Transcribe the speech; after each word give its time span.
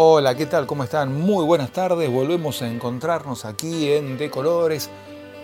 Hola, 0.00 0.36
¿qué 0.36 0.46
tal? 0.46 0.64
¿Cómo 0.64 0.84
están? 0.84 1.12
Muy 1.12 1.44
buenas 1.44 1.72
tardes. 1.72 2.08
Volvemos 2.08 2.62
a 2.62 2.70
encontrarnos 2.70 3.44
aquí 3.44 3.90
en 3.90 4.16
De 4.16 4.30
Colores, 4.30 4.88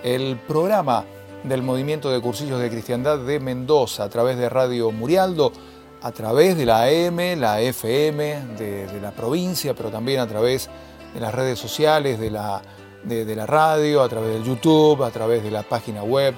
el 0.05 0.39
programa 0.47 1.05
del 1.43 1.61
Movimiento 1.61 2.09
de 2.09 2.21
Cursillos 2.21 2.61
de 2.61 2.71
Cristiandad 2.71 3.19
de 3.19 3.41
Mendoza, 3.41 4.05
a 4.05 4.09
través 4.09 4.39
de 4.39 4.49
Radio 4.49 4.93
Murialdo, 4.93 5.51
a 6.03 6.13
través 6.13 6.57
de 6.57 6.67
la 6.67 6.85
AM, 6.85 7.37
la 7.37 7.61
FM 7.63 8.55
de, 8.57 9.01
la 9.03 9.11
provincia, 9.11 9.75
pero 9.75 9.91
también 9.91 10.21
a 10.21 10.29
través 10.29 10.71
de 11.13 11.19
las 11.19 11.35
redes 11.35 11.59
sociales, 11.59 12.21
de 12.21 12.31
la, 12.31 12.63
de 13.03 13.35
la 13.35 13.47
radio, 13.47 14.05
a 14.05 14.09
través 14.09 14.35
del 14.35 14.45
YouTube, 14.45 15.03
a 15.03 15.11
través 15.11 15.43
de 15.43 15.51
la 15.51 15.65
página 15.65 16.05
web 16.05 16.33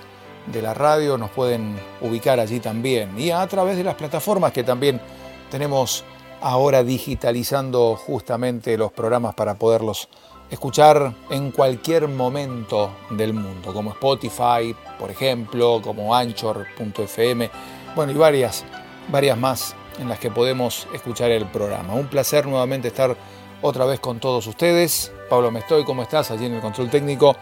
de 0.50 0.62
la 0.62 0.72
radio, 0.72 1.18
nos 1.18 1.32
pueden 1.32 1.78
ubicar 2.00 2.40
allí 2.40 2.60
también. 2.60 3.18
Y 3.18 3.30
a 3.30 3.46
través 3.46 3.76
de 3.76 3.84
las 3.84 3.94
plataformas 3.94 4.52
que 4.52 4.64
también 4.64 5.02
tenemos 5.50 6.02
ahora 6.40 6.82
digitalizando 6.82 7.96
justamente 7.96 8.76
los 8.76 8.92
programas 8.92 9.34
para 9.34 9.54
poderlos 9.54 10.08
escuchar 10.50 11.12
en 11.30 11.50
cualquier 11.50 12.08
momento 12.08 12.90
del 13.10 13.32
mundo, 13.32 13.72
como 13.72 13.90
Spotify, 13.90 14.74
por 14.98 15.10
ejemplo, 15.10 15.80
como 15.82 16.14
Anchor.fm, 16.14 17.50
bueno, 17.94 18.12
y 18.12 18.16
varias, 18.16 18.64
varias 19.08 19.36
más 19.38 19.74
en 19.98 20.08
las 20.08 20.18
que 20.18 20.30
podemos 20.30 20.86
escuchar 20.92 21.30
el 21.30 21.46
programa. 21.46 21.94
Un 21.94 22.06
placer 22.06 22.46
nuevamente 22.46 22.88
estar 22.88 23.16
otra 23.62 23.86
vez 23.86 24.00
con 24.00 24.20
todos 24.20 24.46
ustedes. 24.46 25.12
Pablo 25.28 25.50
Mestoy, 25.50 25.84
¿cómo 25.84 26.02
estás? 26.02 26.30
Allí 26.30 26.46
en 26.46 26.54
el 26.54 26.60
control 26.60 26.90
técnico. 26.90 27.34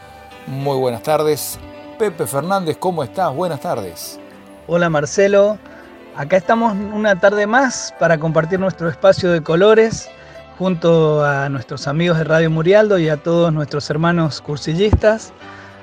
Muy 0.47 0.77
buenas 0.79 1.03
tardes. 1.03 1.59
Pepe 1.99 2.27
Fernández, 2.27 2.77
¿cómo 2.79 3.03
estás? 3.03 3.35
Buenas 3.35 3.61
tardes. 3.61 4.19
Hola 4.67 4.89
Marcelo, 4.89 5.59
Acá 6.17 6.37
estamos 6.37 6.75
una 6.75 7.19
tarde 7.19 7.45
más 7.45 7.93
para 7.99 8.19
compartir 8.19 8.61
nuestro 8.61 8.89
espacio 8.89 9.33
de 9.33 9.43
colores 9.43 10.09
junto 10.57 11.25
a 11.25 11.49
nuestros 11.49 11.89
amigos 11.89 12.19
de 12.19 12.23
Radio 12.23 12.53
Murialdo 12.53 13.01
y 13.01 13.09
a 13.09 13.17
todos 13.17 13.53
nuestros 13.53 13.91
hermanos 13.91 14.41
cursillistas. 14.41 15.33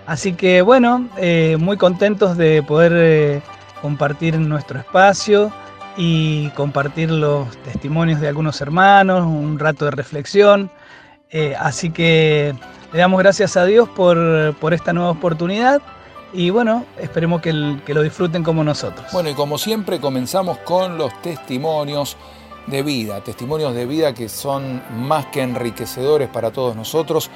Así 0.08 0.32
que 0.32 0.62
bueno, 0.62 1.10
eh, 1.18 1.58
muy 1.60 1.76
contentos 1.76 2.38
de 2.38 2.64
poder 2.64 2.94
eh, 2.96 3.42
compartir 3.82 4.40
nuestro 4.40 4.80
espacio 4.80 5.52
y 5.98 6.48
compartir 6.52 7.12
los 7.12 7.58
testimonios 7.64 8.22
de 8.22 8.30
algunos 8.30 8.62
hermanos, 8.62 9.26
un 9.26 9.60
rato 9.60 9.84
de 9.84 9.92
reflexión. 9.92 10.72
Eh, 11.30 11.56
así 11.60 11.90
que 11.90 12.56
le 12.94 13.00
damos 13.00 13.20
gracias 13.20 13.58
a 13.58 13.66
Dios 13.66 13.90
por, 13.90 14.56
por 14.62 14.74
esta 14.74 14.94
nueva 14.94 15.12
oportunidad 15.12 15.82
y 16.34 16.50
bueno, 16.50 16.86
esperemos 16.98 17.42
que, 17.42 17.52
lo 17.54 18.02
disfruten 18.02 18.44
como 18.44 18.64
nosotros. 18.64 19.06
Bueno, 19.12 19.30
y 19.30 19.34
como 19.34 19.58
siempre 19.58 20.00
comenzamos 20.00 20.58
con 20.60 20.98
los 20.98 21.22
testimonios 21.22 22.18
de 22.68 22.84
vida, 22.84 23.22
testimonios 23.22 23.74
de 23.74 23.86
vida 23.86 24.14
que 24.14 24.30
son 24.30 24.82
más 24.96 25.26
que 25.28 25.42
enriquecedores 25.42 26.30
para 26.30 26.52
todos 26.52 26.76
nosotros 26.76 27.30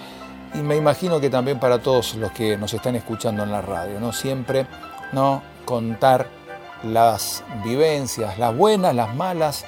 y 0.53 0.59
me 0.59 0.77
imagino 0.77 1.19
que 1.19 1.29
también 1.29 1.59
para 1.59 1.79
todos 1.79 2.15
los 2.15 2.31
que 2.31 2.57
nos 2.57 2.73
están 2.73 2.95
escuchando 2.95 3.43
en 3.43 3.51
la 3.51 3.61
radio, 3.61 3.99
¿no? 3.99 4.13
Siempre, 4.13 4.65
¿no? 5.11 5.41
Contar 5.65 6.27
las 6.83 7.43
vivencias, 7.63 8.37
las 8.37 8.55
buenas, 8.55 8.95
las 8.95 9.13
malas, 9.15 9.65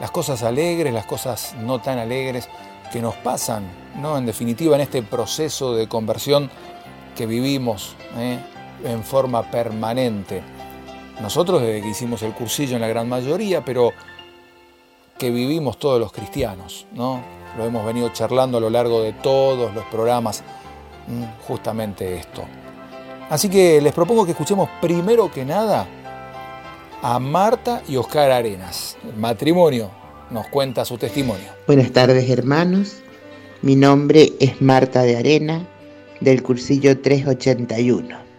las 0.00 0.10
cosas 0.10 0.42
alegres, 0.42 0.94
las 0.94 1.06
cosas 1.06 1.54
no 1.58 1.80
tan 1.80 1.98
alegres 1.98 2.48
que 2.92 3.00
nos 3.02 3.14
pasan, 3.16 3.64
¿no? 3.96 4.16
En 4.18 4.26
definitiva, 4.26 4.76
en 4.76 4.82
este 4.82 5.02
proceso 5.02 5.74
de 5.74 5.88
conversión 5.88 6.50
que 7.16 7.26
vivimos, 7.26 7.96
¿eh? 8.16 8.38
En 8.84 9.02
forma 9.04 9.50
permanente. 9.50 10.42
Nosotros 11.20 11.60
desde 11.60 11.82
que 11.82 11.88
hicimos 11.88 12.22
el 12.22 12.32
cursillo 12.32 12.76
en 12.76 12.82
la 12.82 12.88
gran 12.88 13.08
mayoría, 13.08 13.64
pero 13.64 13.92
que 15.18 15.30
vivimos 15.30 15.78
todos 15.78 16.00
los 16.00 16.12
cristianos, 16.12 16.86
¿no? 16.94 17.22
Lo 17.58 17.66
hemos 17.66 17.84
venido 17.84 18.08
charlando 18.10 18.58
a 18.58 18.60
lo 18.60 18.70
largo 18.70 19.02
de 19.02 19.12
todos 19.12 19.74
los 19.74 19.84
programas, 19.86 20.42
justamente 21.46 22.16
esto. 22.16 22.44
Así 23.28 23.48
que 23.48 23.80
les 23.80 23.92
propongo 23.92 24.24
que 24.24 24.32
escuchemos 24.32 24.68
primero 24.80 25.30
que 25.30 25.44
nada 25.44 25.86
a 27.02 27.18
Marta 27.18 27.82
y 27.86 27.96
Oscar 27.96 28.30
Arenas. 28.30 28.96
Matrimonio 29.16 29.90
nos 30.30 30.48
cuenta 30.48 30.84
su 30.84 30.96
testimonio. 30.96 31.48
Buenas 31.66 31.92
tardes 31.92 32.30
hermanos, 32.30 32.96
mi 33.62 33.76
nombre 33.76 34.32
es 34.40 34.62
Marta 34.62 35.02
de 35.02 35.16
Arena 35.16 35.66
del 36.20 36.42
cursillo 36.42 37.00
381 37.00 38.29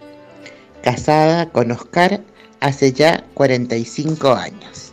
casada 0.81 1.49
con 1.49 1.71
Oscar 1.71 2.21
hace 2.59 2.91
ya 2.91 3.25
45 3.33 4.33
años. 4.33 4.91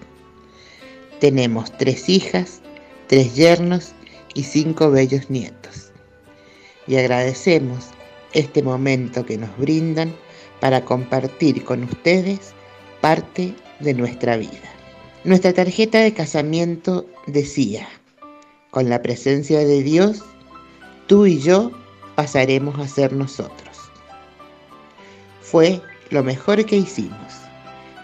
Tenemos 1.20 1.76
tres 1.76 2.08
hijas, 2.08 2.60
tres 3.08 3.34
yernos 3.34 3.92
y 4.34 4.44
cinco 4.44 4.90
bellos 4.90 5.30
nietos. 5.30 5.90
Y 6.86 6.96
agradecemos 6.96 7.86
este 8.32 8.62
momento 8.62 9.24
que 9.24 9.38
nos 9.38 9.56
brindan 9.58 10.14
para 10.60 10.84
compartir 10.84 11.64
con 11.64 11.84
ustedes 11.84 12.52
parte 13.00 13.54
de 13.80 13.94
nuestra 13.94 14.36
vida. 14.36 14.70
Nuestra 15.24 15.52
tarjeta 15.52 16.00
de 16.00 16.14
casamiento 16.14 17.06
decía, 17.26 17.88
con 18.70 18.88
la 18.88 19.02
presencia 19.02 19.58
de 19.60 19.82
Dios, 19.82 20.22
tú 21.06 21.26
y 21.26 21.40
yo 21.40 21.72
pasaremos 22.14 22.78
a 22.78 22.88
ser 22.88 23.12
nosotros 23.12 23.67
fue 25.50 25.80
lo 26.10 26.22
mejor 26.22 26.64
que 26.66 26.76
hicimos, 26.76 27.32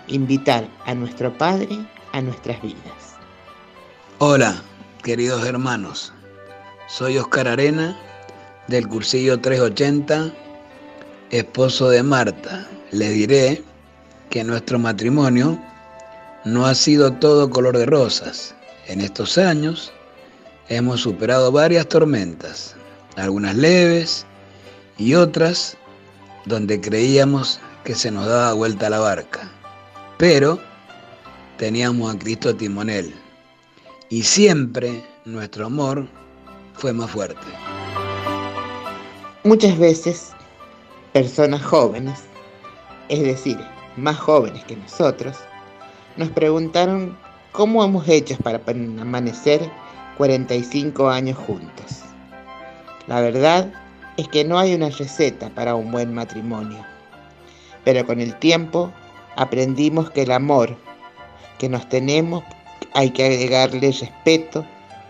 invitar 0.08 0.66
a 0.86 0.94
nuestro 0.94 1.36
Padre 1.36 1.78
a 2.12 2.22
nuestras 2.22 2.60
vidas. 2.62 3.16
Hola, 4.18 4.62
queridos 5.02 5.44
hermanos, 5.44 6.12
soy 6.86 7.18
Oscar 7.18 7.48
Arena 7.48 7.98
del 8.68 8.88
cursillo 8.88 9.38
380, 9.40 10.32
esposo 11.30 11.90
de 11.90 12.02
Marta. 12.02 12.66
Les 12.92 13.12
diré 13.12 13.62
que 14.30 14.42
nuestro 14.42 14.78
matrimonio 14.78 15.60
no 16.44 16.64
ha 16.64 16.74
sido 16.74 17.12
todo 17.12 17.50
color 17.50 17.76
de 17.76 17.86
rosas. 17.86 18.54
En 18.86 19.02
estos 19.02 19.36
años 19.36 19.92
hemos 20.68 21.00
superado 21.00 21.52
varias 21.52 21.88
tormentas, 21.88 22.74
algunas 23.16 23.54
leves 23.54 24.24
y 24.96 25.14
otras 25.14 25.76
donde 26.46 26.80
creíamos 26.80 27.60
que 27.84 27.94
se 27.94 28.10
nos 28.10 28.26
daba 28.26 28.52
vuelta 28.52 28.90
la 28.90 28.98
barca. 28.98 29.50
Pero 30.18 30.58
teníamos 31.56 32.14
a 32.14 32.18
Cristo 32.18 32.54
timonel 32.54 33.14
y 34.08 34.22
siempre 34.22 35.04
nuestro 35.24 35.66
amor 35.66 36.06
fue 36.74 36.92
más 36.92 37.10
fuerte. 37.10 37.46
Muchas 39.44 39.78
veces 39.78 40.32
personas 41.12 41.62
jóvenes, 41.62 42.24
es 43.08 43.22
decir, 43.22 43.58
más 43.96 44.18
jóvenes 44.18 44.64
que 44.64 44.76
nosotros, 44.76 45.36
nos 46.16 46.28
preguntaron 46.30 47.16
cómo 47.52 47.84
hemos 47.84 48.08
hecho 48.08 48.36
para 48.38 48.58
permanecer 48.58 49.70
45 50.16 51.08
años 51.08 51.36
juntos. 51.38 52.02
La 53.06 53.20
verdad 53.20 53.72
es 54.16 54.28
que 54.28 54.44
no 54.44 54.58
hay 54.58 54.74
una 54.74 54.90
receta 54.90 55.50
para 55.50 55.74
un 55.74 55.90
buen 55.90 56.14
matrimonio, 56.14 56.84
pero 57.84 58.06
con 58.06 58.20
el 58.20 58.36
tiempo 58.38 58.92
aprendimos 59.36 60.10
que 60.10 60.22
el 60.22 60.32
amor 60.32 60.76
que 61.58 61.68
nos 61.68 61.88
tenemos 61.88 62.44
hay 62.94 63.10
que 63.10 63.24
agregarle 63.24 63.92
respeto, 63.92 64.64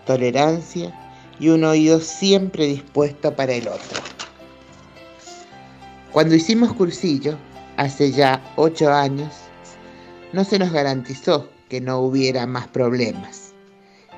tolerancia 0.05 0.93
y 1.39 1.49
un 1.49 1.63
oído 1.63 1.99
siempre 1.99 2.65
dispuesto 2.65 3.35
para 3.35 3.53
el 3.53 3.67
otro. 3.67 4.01
Cuando 6.11 6.33
hicimos 6.33 6.73
cursillo, 6.73 7.37
hace 7.77 8.11
ya 8.11 8.41
ocho 8.55 8.91
años, 8.91 9.33
no 10.33 10.43
se 10.43 10.57
nos 10.57 10.71
garantizó 10.71 11.49
que 11.69 11.81
no 11.81 11.99
hubiera 11.99 12.47
más 12.47 12.67
problemas, 12.67 13.53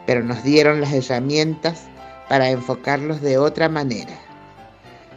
pero 0.06 0.24
nos 0.24 0.44
dieron 0.44 0.80
las 0.80 0.94
herramientas 0.94 1.84
para 2.30 2.50
enfocarlos 2.50 3.22
de 3.22 3.38
otra 3.38 3.68
manera. 3.68 4.27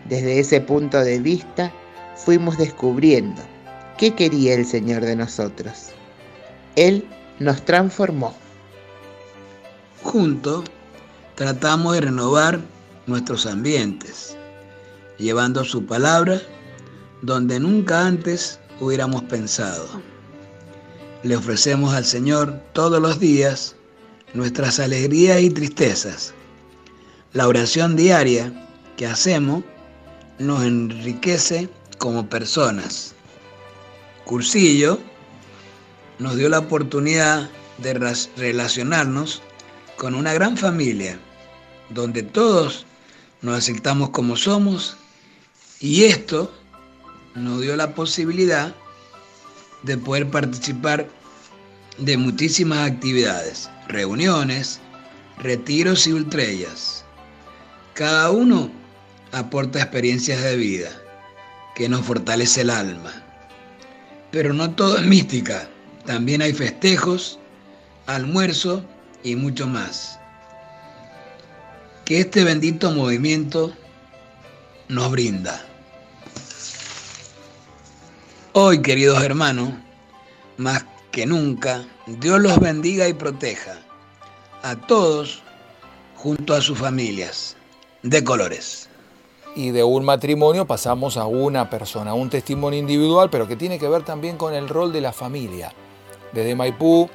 Desde 0.09 0.41
ese 0.41 0.61
punto 0.61 0.99
de 0.99 1.19
vista, 1.19 1.73
fuimos 2.17 2.59
descubriendo 2.59 3.43
qué 3.99 4.15
quería 4.15 4.55
el 4.55 4.67
Señor 4.67 5.05
de 5.05 5.17
nosotros. 5.17 5.91
Él 6.77 7.07
nos 7.39 7.65
transformó. 7.65 8.35
Juntos 10.03 10.65
tratamos 11.35 11.95
de 11.95 12.01
renovar 12.03 12.61
nuestros 13.07 13.47
ambientes, 13.47 14.37
llevando 15.19 15.65
su 15.65 15.85
palabra 15.85 16.41
donde 17.23 17.61
nunca 17.61 18.07
antes 18.07 18.59
hubiéramos 18.81 19.23
pensado. 19.25 19.87
Le 21.23 21.37
ofrecemos 21.37 21.93
al 21.95 22.05
Señor 22.05 22.61
todos 22.73 23.01
los 23.01 23.21
días 23.21 23.77
nuestras 24.33 24.81
alegrías 24.81 25.41
y 25.43 25.51
tristezas. 25.51 26.33
La 27.33 27.47
oración 27.47 27.97
diaria 27.97 28.53
que 28.97 29.07
hacemos 29.07 29.65
nos 30.41 30.65
enriquece 30.65 31.69
como 31.99 32.29
personas. 32.29 33.15
Cursillo 34.25 34.99
nos 36.19 36.37
dio 36.37 36.49
la 36.49 36.61
oportunidad 36.61 37.51
de 37.79 38.17
relacionarnos 38.37 39.43
con 39.97 40.15
una 40.15 40.33
gran 40.33 40.57
familia 40.57 41.19
donde 41.91 42.23
todos 42.23 42.87
nos 43.43 43.59
aceptamos 43.59 44.11
como 44.11 44.35
somos 44.35 44.97
y 45.79 46.05
esto 46.05 46.51
nos 47.35 47.61
dio 47.61 47.77
la 47.77 47.95
posibilidad 47.95 48.75
de 49.83 49.99
poder 49.99 50.31
participar 50.31 51.07
de 51.99 52.17
muchísimas 52.17 52.91
actividades, 52.91 53.69
reuniones, 53.89 54.81
retiros 55.39 56.07
y 56.07 56.15
ultrellas. 56.15 57.05
Cada 57.93 58.31
uno 58.31 58.80
aporta 59.33 59.81
experiencias 59.81 60.43
de 60.43 60.57
vida 60.57 60.91
que 61.75 61.89
nos 61.89 62.05
fortalece 62.05 62.63
el 62.63 62.71
alma. 62.71 63.13
Pero 64.31 64.53
no 64.53 64.71
todo 64.73 64.99
es 64.99 65.05
mística, 65.05 65.69
también 66.05 66.43
hay 66.43 66.53
festejos, 66.53 67.39
almuerzo 68.07 68.85
y 69.23 69.37
mucho 69.37 69.67
más. 69.67 70.19
Que 72.05 72.21
este 72.21 72.45
bendito 72.45 72.91
movimiento 72.91 73.73
nos 74.89 75.11
brinda. 75.11 75.65
Hoy, 78.53 78.83
queridos 78.83 79.23
hermanos, 79.23 79.71
más 80.57 80.85
que 81.13 81.25
nunca, 81.25 81.85
Dios 82.07 82.41
los 82.41 82.59
bendiga 82.59 83.09
y 83.09 83.15
proteja 83.15 83.79
a 84.63 84.75
todos 84.77 85.43
junto 86.17 86.55
a 86.55 86.61
sus 86.61 86.79
familias 86.79 87.57
de 88.03 88.23
colores. 88.23 88.90
Y 89.55 89.71
de 89.71 89.83
un 89.83 90.05
matrimonio 90.05 90.67
pasamos 90.67 91.17
a 91.17 91.27
una 91.27 91.69
persona, 91.69 92.15
un 92.15 92.31
testimonio 92.31 92.79
individual, 92.79 93.31
pero 93.31 93.49
que 93.49 93.57
tiene 93.57 93.79
que 93.79 93.89
ver 93.89 94.03
también 94.03 94.37
con 94.37 94.55
el 94.55 94.69
rol 94.69 94.93
de 94.93 95.01
la 95.01 95.13
familia. 95.13 95.73
Desde 96.33 96.55
Maipú, 96.55 97.09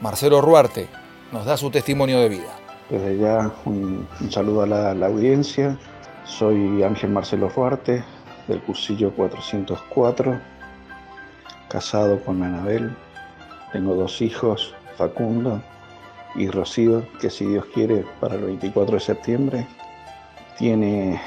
Marcelo 0.00 0.40
Ruarte 0.40 0.88
nos 1.32 1.46
da 1.46 1.56
su 1.56 1.70
testimonio 1.70 2.20
de 2.20 2.28
vida. 2.28 2.54
Desde 2.90 3.18
ya 3.18 3.52
un, 3.64 4.06
saludo 4.30 4.62
a 4.62 4.66
la, 4.66 4.94
la, 4.94 5.06
audiencia. 5.06 5.78
Soy 6.24 6.82
Ángel 6.82 7.10
Marcelo 7.10 7.48
Ruarte 7.48 8.04
del 8.46 8.60
cursillo 8.62 9.12
404, 9.14 10.40
casado 11.68 12.20
con 12.24 12.42
Anabel. 12.42 12.94
Tengo 13.72 13.94
dos 13.94 14.20
hijos, 14.20 14.74
Facundo 14.96 15.62
y 16.34 16.48
Rocío, 16.48 17.06
que 17.20 17.30
si 17.30 17.46
Dios 17.46 17.64
quiere 17.72 18.04
para 18.20 18.34
el 18.34 18.42
24 18.42 18.94
de 18.94 19.00
septiembre 19.00 19.66
tiene, 20.60 21.18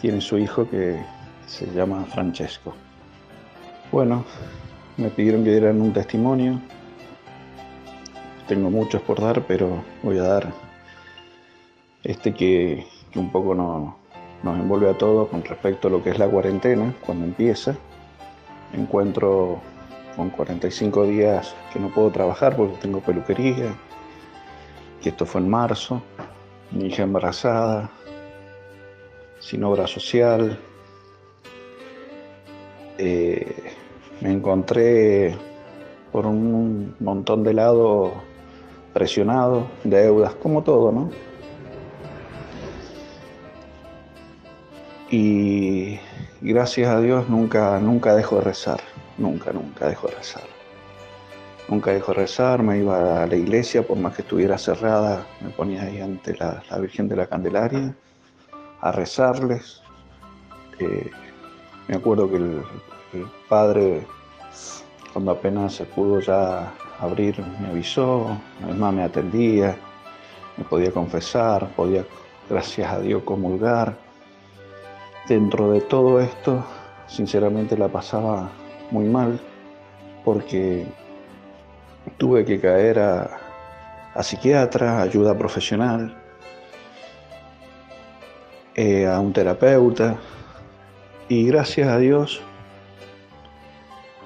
tiene 0.00 0.20
su 0.20 0.38
hijo 0.38 0.68
que 0.68 1.00
se 1.46 1.66
llama 1.66 2.04
Francesco. 2.04 2.74
Bueno, 3.92 4.24
me 4.96 5.08
pidieron 5.10 5.44
que 5.44 5.50
dieran 5.50 5.80
un 5.80 5.92
testimonio. 5.92 6.60
Tengo 8.48 8.70
muchos 8.70 9.02
por 9.02 9.20
dar, 9.20 9.42
pero 9.42 9.82
voy 10.02 10.18
a 10.18 10.22
dar 10.22 10.52
este 12.02 12.32
que, 12.34 12.86
un 13.14 13.30
poco 13.30 13.54
no, 13.54 13.96
nos 14.42 14.58
envuelve 14.58 14.90
a 14.90 14.98
todos 14.98 15.28
con 15.28 15.44
respecto 15.44 15.88
a 15.88 15.90
lo 15.90 16.02
que 16.02 16.10
es 16.10 16.18
la 16.18 16.28
cuarentena, 16.28 16.94
cuando 17.04 17.24
empieza. 17.24 17.74
Encuentro 18.72 19.60
con 20.16 20.30
45 20.30 21.06
días 21.06 21.54
que 21.72 21.78
no 21.78 21.88
puedo 21.90 22.10
trabajar 22.10 22.56
porque 22.56 22.76
tengo 22.76 23.00
peluquería, 23.00 23.74
que 25.02 25.10
esto 25.10 25.26
fue 25.26 25.40
en 25.40 25.48
marzo, 25.48 26.02
mi 26.70 26.86
hija 26.86 27.02
embarazada, 27.02 27.90
sin 29.46 29.62
obra 29.62 29.86
social. 29.86 30.58
Eh, 32.98 33.72
me 34.20 34.32
encontré 34.32 35.36
por 36.10 36.26
un 36.26 36.96
montón 36.98 37.44
de 37.44 37.54
lados 37.54 38.12
presionado, 38.92 39.68
deudas, 39.84 40.34
como 40.34 40.64
todo, 40.64 40.90
¿no? 40.90 41.10
Y 45.10 46.00
gracias 46.40 46.88
a 46.88 47.00
Dios 47.00 47.28
nunca, 47.28 47.78
nunca 47.78 48.16
dejo 48.16 48.36
de 48.36 48.42
rezar, 48.42 48.80
nunca, 49.16 49.52
nunca 49.52 49.86
dejo 49.86 50.08
de 50.08 50.14
rezar. 50.16 50.42
Nunca 51.68 51.92
dejo 51.92 52.12
de 52.12 52.18
rezar, 52.18 52.62
me 52.64 52.78
iba 52.78 53.22
a 53.22 53.26
la 53.26 53.36
iglesia, 53.36 53.86
por 53.86 53.96
más 53.96 54.16
que 54.16 54.22
estuviera 54.22 54.58
cerrada, 54.58 55.24
me 55.40 55.50
ponía 55.50 55.82
ahí 55.82 56.00
ante 56.00 56.34
la, 56.36 56.62
Virgen 56.80 57.06
de 57.08 57.16
la 57.16 57.26
Candelaria 57.26 57.94
a 58.80 58.92
rezarles. 58.92 59.82
Eh, 60.78 61.10
me 61.88 61.96
acuerdo 61.96 62.30
que 62.30 62.36
el, 62.36 62.62
padre, 63.48 64.06
cuando 65.12 65.30
apenas 65.30 65.74
se 65.74 65.84
pudo 65.84 66.20
ya 66.20 66.72
abrir, 67.00 67.42
me 67.60 67.68
avisó, 67.68 68.36
además 68.62 68.94
me 68.94 69.02
atendía, 69.04 69.76
me 70.56 70.64
podía 70.64 70.90
confesar, 70.90 71.68
podía, 71.76 72.04
gracias 72.50 72.92
a 72.92 73.00
Dios, 73.00 73.22
comulgar. 73.22 73.96
Dentro 75.28 75.72
de 75.72 75.80
todo 75.80 76.20
esto, 76.20 76.64
sinceramente 77.06 77.76
la 77.76 77.88
pasaba 77.88 78.50
muy 78.90 79.04
mal, 79.04 79.40
porque 80.24 80.86
tuve 82.18 82.44
que 82.44 82.60
caer 82.60 82.98
a, 82.98 84.22
psiquiatra, 84.22 85.02
ayuda 85.02 85.36
profesional, 85.36 86.16
eh, 88.76 89.06
a 89.06 89.18
un 89.18 89.32
terapeuta 89.32 90.16
y 91.28 91.46
gracias 91.46 91.88
a 91.88 91.98
Dios 91.98 92.40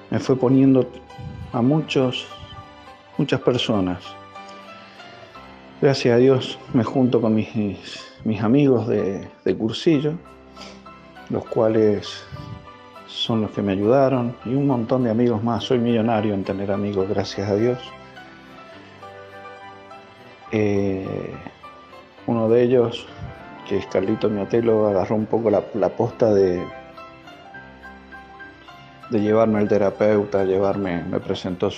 me 0.09 0.19
fue 0.19 0.35
poniendo 0.35 0.87
a 1.53 1.61
muchos, 1.61 2.27
muchas 3.17 3.39
personas. 3.41 4.03
Gracias 5.81 6.13
a 6.13 6.17
Dios 6.17 6.59
me 6.73 6.83
junto 6.83 7.19
con 7.19 7.33
mis, 7.33 7.49
mis 8.23 8.43
amigos 8.43 8.87
de, 8.87 9.27
de 9.43 9.57
cursillo, 9.57 10.13
los 11.29 11.45
cuales 11.45 12.23
son 13.07 13.41
los 13.41 13.51
que 13.51 13.61
me 13.61 13.71
ayudaron 13.71 14.35
y 14.45 14.49
un 14.49 14.67
montón 14.67 15.03
de 15.03 15.11
amigos 15.11 15.43
más. 15.43 15.63
Soy 15.63 15.79
millonario 15.79 16.33
en 16.33 16.43
tener 16.43 16.71
amigos, 16.71 17.07
gracias 17.09 17.49
a 17.49 17.55
Dios. 17.55 17.79
Eh, 20.51 21.33
uno 22.27 22.49
de 22.49 22.63
ellos, 22.63 23.07
que 23.67 23.79
Carlito 23.87 24.29
Miatelo, 24.29 24.87
agarró 24.87 25.15
un 25.15 25.25
poco 25.25 25.49
la, 25.49 25.61
posta 25.89 26.33
de, 26.33 26.63
de 29.09 29.19
llevarme 29.19 29.59
al 29.59 29.67
terapeuta, 29.67 30.43
llevarme, 30.43 31.03
me 31.03 31.19
presentó 31.19 31.69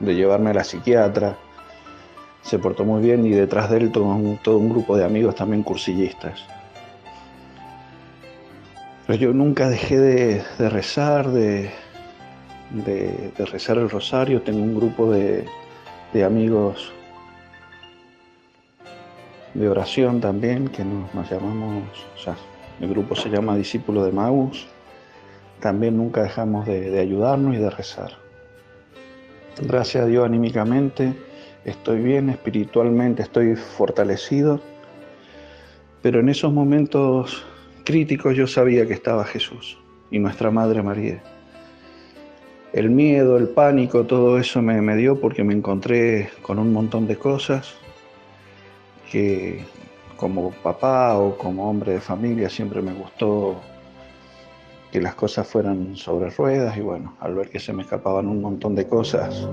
de 0.00 0.14
llevarme 0.14 0.50
a 0.50 0.54
la 0.54 0.64
psiquiatra. 0.64 1.36
Se 2.42 2.58
portó 2.58 2.84
muy 2.84 3.02
bien 3.02 3.26
y 3.26 3.30
detrás 3.30 3.70
de 3.70 3.78
él 3.78 3.92
todo 3.92 4.16
todo 4.42 4.58
un 4.58 4.70
grupo 4.70 4.96
de 4.96 5.04
amigos 5.04 5.34
también 5.34 5.62
cursillistas 5.62 6.46
yo 9.16 9.32
nunca 9.32 9.68
dejé 9.68 9.98
de, 9.98 10.68
rezar, 10.68 11.30
de, 11.30 11.70
rezar 13.38 13.78
el 13.78 13.90
rosario. 13.90 14.42
Tengo 14.42 14.62
un 14.62 14.74
grupo 14.74 15.10
de, 15.10 15.44
amigos 16.24 16.92
de 19.54 19.68
oración 19.68 20.20
también, 20.20 20.68
que 20.68 20.84
nos, 20.84 21.30
llamamos, 21.30 21.84
o 22.16 22.18
sea, 22.18 22.36
el 22.80 22.88
grupo 22.88 23.14
se 23.14 23.28
llama 23.28 23.56
Discípulos 23.56 24.06
de 24.06 24.12
Maús. 24.12 24.66
También 25.60 25.96
nunca 25.96 26.22
dejamos 26.22 26.66
de, 26.66 26.90
de 26.90 27.00
ayudarnos 27.00 27.54
y 27.54 27.58
de 27.58 27.70
rezar. 27.70 28.12
Gracias 29.60 30.04
a 30.04 30.06
Dios 30.06 30.24
anímicamente 30.24 31.14
estoy 31.64 32.00
bien, 32.00 32.30
espiritualmente 32.30 33.22
estoy 33.22 33.56
fortalecido, 33.56 34.60
pero 36.02 36.20
en 36.20 36.28
esos 36.28 36.52
momentos 36.52 37.44
críticos 37.84 38.36
yo 38.36 38.46
sabía 38.46 38.86
que 38.86 38.94
estaba 38.94 39.24
Jesús 39.24 39.78
y 40.10 40.18
nuestra 40.18 40.50
Madre 40.50 40.82
María. 40.82 41.22
El 42.72 42.90
miedo, 42.90 43.36
el 43.36 43.48
pánico, 43.48 44.04
todo 44.04 44.38
eso 44.38 44.62
me, 44.62 44.80
me 44.80 44.96
dio 44.96 45.20
porque 45.20 45.42
me 45.42 45.54
encontré 45.54 46.30
con 46.40 46.58
un 46.58 46.72
montón 46.72 47.06
de 47.08 47.16
cosas 47.16 47.79
que 49.10 49.64
como 50.16 50.50
papá 50.50 51.16
o 51.18 51.36
como 51.36 51.68
hombre 51.68 51.92
de 51.94 52.00
familia 52.00 52.48
siempre 52.48 52.80
me 52.82 52.92
gustó 52.92 53.60
que 54.92 55.00
las 55.00 55.14
cosas 55.14 55.46
fueran 55.46 55.96
sobre 55.96 56.30
ruedas 56.30 56.76
y 56.76 56.80
bueno, 56.80 57.14
al 57.20 57.34
ver 57.34 57.48
que 57.48 57.60
se 57.60 57.72
me 57.72 57.82
escapaban 57.82 58.26
un 58.26 58.40
montón 58.40 58.74
de 58.74 58.86
cosas, 58.88 59.48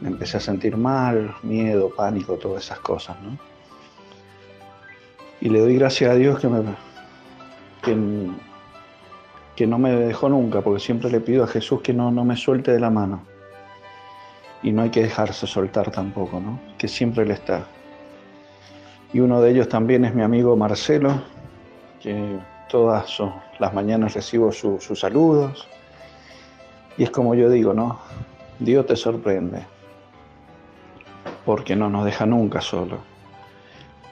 me 0.00 0.08
empecé 0.08 0.36
a 0.36 0.40
sentir 0.40 0.76
mal, 0.76 1.34
miedo, 1.42 1.90
pánico, 1.94 2.34
todas 2.34 2.64
esas 2.64 2.78
cosas, 2.80 3.16
¿no? 3.20 3.36
Y 5.40 5.48
le 5.48 5.60
doy 5.60 5.76
gracias 5.76 6.10
a 6.10 6.14
Dios 6.14 6.40
que 6.40 6.48
me, 6.48 6.62
que, 9.56 9.66
no 9.66 9.78
me 9.78 9.92
dejó 9.92 10.28
nunca, 10.28 10.62
porque 10.62 10.80
siempre 10.80 11.10
le 11.10 11.20
pido 11.20 11.44
a 11.44 11.46
Jesús 11.46 11.80
que 11.80 11.92
no, 11.92 12.10
no 12.10 12.24
me 12.24 12.36
suelte 12.36 12.72
de 12.72 12.80
la 12.80 12.90
mano. 12.90 13.22
Y 14.62 14.72
no 14.72 14.82
hay 14.82 14.90
que 14.90 15.02
dejarse 15.02 15.46
soltar 15.46 15.90
tampoco, 15.92 16.40
¿no? 16.40 16.58
que 16.76 16.88
siempre 16.88 17.22
Él 17.22 17.30
está. 17.30 17.66
Y 19.12 19.20
uno 19.20 19.40
de 19.40 19.50
ellos 19.50 19.68
también 19.68 20.04
es 20.04 20.14
mi 20.14 20.22
amigo 20.22 20.56
Marcelo, 20.56 21.22
que 22.00 22.38
todas 22.68 23.18
las 23.58 23.72
mañanas 23.72 24.14
recibo 24.14 24.52
sus 24.52 25.00
saludos. 25.00 25.66
Y 26.96 27.04
es 27.04 27.10
como 27.10 27.34
yo 27.34 27.48
digo, 27.48 27.72
¿no? 27.72 27.98
Dios 28.58 28.86
te 28.86 28.96
sorprende, 28.96 29.62
porque 31.46 31.74
no 31.74 31.88
nos 31.88 32.04
deja 32.04 32.26
nunca 32.26 32.60
solo. 32.60 32.98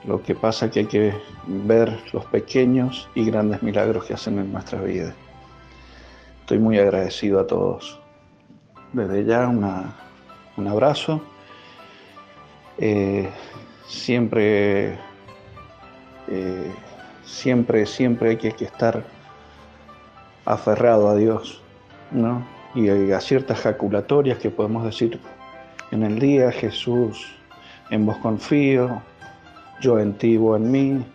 Lo 0.05 0.23
que 0.23 0.35
pasa 0.35 0.67
es 0.67 0.71
que 0.71 0.79
hay 0.79 0.85
que 0.85 1.13
ver 1.45 1.99
los 2.13 2.25
pequeños 2.25 3.09
y 3.13 3.25
grandes 3.25 3.61
milagros 3.61 4.05
que 4.05 4.13
hacen 4.13 4.39
en 4.39 4.53
nuestra 4.53 4.79
vida. 4.81 5.13
Estoy 6.41 6.59
muy 6.59 6.79
agradecido 6.79 7.41
a 7.41 7.47
todos. 7.47 7.99
Desde 8.93 9.25
ya 9.25 9.47
un 9.47 10.67
abrazo. 10.67 11.21
Eh, 12.77 13.29
siempre, 13.87 14.93
eh, 16.27 16.71
siempre, 17.23 17.85
siempre 17.85 18.31
hay 18.31 18.37
que, 18.37 18.51
que, 18.51 18.65
estar 18.65 19.03
aferrado 20.45 21.09
a 21.09 21.15
Dios, 21.15 21.61
¿no? 22.11 22.45
Y 22.75 23.11
a 23.11 23.19
ciertas 23.21 23.61
jaculatorias 23.61 24.37
que 24.37 24.51
podemos 24.51 24.83
decir 24.83 25.19
en 25.91 26.03
el 26.03 26.19
día, 26.19 26.51
Jesús, 26.51 27.33
en 27.89 28.05
vos 28.05 28.17
confío, 28.17 29.01
yo 29.81 29.99
en 29.99 30.13
ti, 30.13 30.37
vos 30.37 30.59
en 30.59 30.71
mí, 30.71 31.05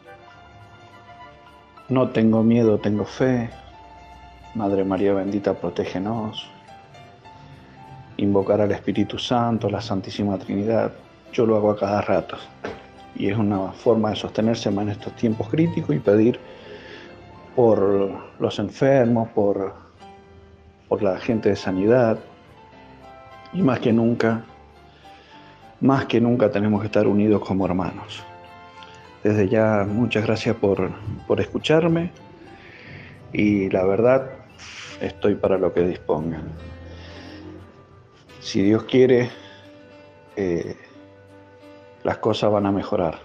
no 1.89 2.09
tengo 2.09 2.43
miedo, 2.43 2.79
tengo 2.79 3.05
fe, 3.05 3.51
Madre 4.55 4.85
María 4.85 5.15
bendita, 5.15 5.55
protégenos, 5.55 6.49
invocar 8.17 8.61
al 8.61 8.73
Espíritu 8.73 9.19
Santo, 9.19 9.69
la 9.69 9.81
Santísima 9.81 10.39
Trinidad, 10.39 10.93
yo 11.33 11.47
lo 11.47 11.57
hago 11.57 11.71
a 11.71 11.79
cada 11.79 12.01
rato. 12.03 12.37
Y 13.15 13.29
es 13.29 13.37
una 13.37 13.73
forma 13.73 14.11
de 14.11 14.17
sostenerse 14.17 14.69
en 14.69 14.89
estos 14.89 15.15
tiempos 15.17 15.49
críticos 15.49 15.95
y 15.95 15.99
pedir 15.99 16.39
por 17.55 18.11
los 18.39 18.59
enfermos, 18.59 19.29
por, 19.31 19.75
por 20.89 21.03
la 21.03 21.19
gente 21.19 21.51
de 21.51 21.57
sanidad. 21.57 22.19
Y 23.53 23.63
más 23.63 23.81
que 23.81 23.93
nunca, 23.93 24.45
más 25.81 26.07
que 26.07 26.21
nunca 26.21 26.51
tenemos 26.51 26.81
que 26.81 26.87
estar 26.87 27.07
unidos 27.07 27.43
como 27.43 27.67
hermanos. 27.67 28.23
Desde 29.23 29.49
ya, 29.49 29.87
muchas 29.89 30.25
gracias 30.25 30.57
por, 30.57 30.91
por 31.27 31.41
escucharme 31.41 32.11
y 33.33 33.71
la 33.71 33.85
verdad, 33.85 34.31
estoy 35.01 35.37
para 35.37 35.57
lo 35.57 35.73
que 35.73 35.83
dispongan. 35.83 36.43
Si 38.41 38.63
Dios 38.63 38.85
quiere, 38.85 39.31
eh, 40.37 40.77
las 42.05 42.19
cosas 42.19 42.51
van 42.51 42.67
a 42.67 42.73
mejorar. 42.73 43.19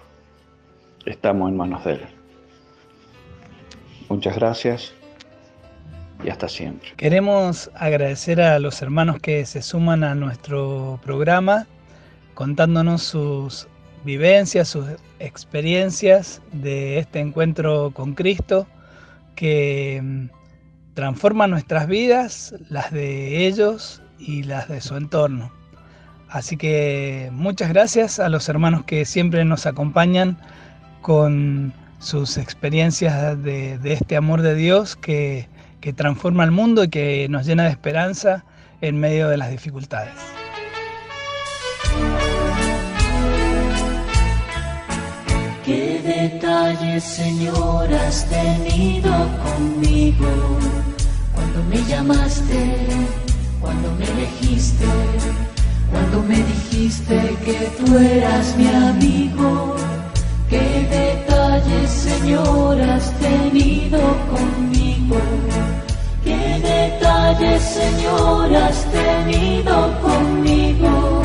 Estamos 1.06 1.50
en 1.50 1.58
manos 1.58 1.84
de 1.86 1.94
Él. 1.94 2.02
Muchas 4.10 4.36
gracias 4.36 4.94
y 6.24 6.30
hasta 6.30 6.48
siempre. 6.48 6.90
Queremos 6.98 7.70
agradecer 7.76 8.42
a 8.42 8.60
los 8.60 8.82
hermanos 8.82 9.20
que 9.20 9.46
se 9.46 9.62
suman 9.62 10.04
a 10.04 10.16
nuestro 10.16 11.00
programa 11.04 11.68
contándonos 12.34 13.04
sus 13.04 13.68
vivencias, 14.04 14.68
sus 14.68 14.86
experiencias 15.20 16.42
de 16.52 17.00
este 17.00 17.20
encuentro 17.20 17.92
con 17.94 18.14
Cristo 18.14 18.68
que 19.36 20.00
mm, 20.02 20.30
transforma 20.94 21.48
nuestras 21.48 21.88
vidas, 21.88 22.56
las 22.70 22.92
de 22.92 23.48
ellos 23.48 24.02
y 24.20 24.44
las 24.44 24.68
de 24.68 24.82
su 24.82 24.96
entorno. 24.96 25.57
Así 26.30 26.58
que 26.58 27.30
muchas 27.32 27.70
gracias 27.70 28.20
a 28.20 28.30
los 28.30 28.50
hermanos 28.50 28.84
que 28.84 29.06
siempre 29.06 29.46
nos 29.46 29.66
acompañan 29.66 30.38
con 31.02 31.74
sus 32.00 32.38
experiencias 32.38 33.42
de, 33.42 33.80
este 33.84 34.18
amor 34.18 34.42
de 34.42 34.56
Dios 34.56 34.96
que, 34.96 35.48
que 35.80 35.94
transforma 35.94 36.44
el 36.44 36.52
mundo 36.52 36.84
y 36.84 36.90
que 36.90 37.28
nos 37.30 37.46
llena 37.46 37.64
de 37.64 37.70
esperanza 37.70 38.44
en 38.82 39.00
medio 39.00 39.30
de 39.30 39.38
las 39.38 39.50
dificultades. 39.50 40.14
¿Qué 45.66 46.02
detalles, 46.02 47.04
Señor, 47.04 47.94
has 47.94 48.26
tenido 48.30 49.12
conmigo 49.44 50.28
cuando 51.34 51.64
me 51.64 51.84
llamaste, 51.84 52.88
cuando 53.60 53.92
me 53.96 54.06
elegiste? 54.06 54.86
Cuando 55.92 56.24
me 56.24 56.36
dijiste 56.36 57.38
que 57.46 57.72
tú 57.78 57.98
eras 57.98 58.56
mi 58.58 58.68
amigo. 58.68 59.76
Qué 60.50 60.88
detalles, 60.90 61.90
Señor, 61.90 62.82
has 62.82 63.12
tenido 63.20 64.00
conmigo. 64.32 65.18
Qué 66.24 66.60
detalles, 66.62 67.62
Señor, 67.64 68.56
has 68.56 68.86
tenido 68.92 70.00
conmigo. 70.02 71.22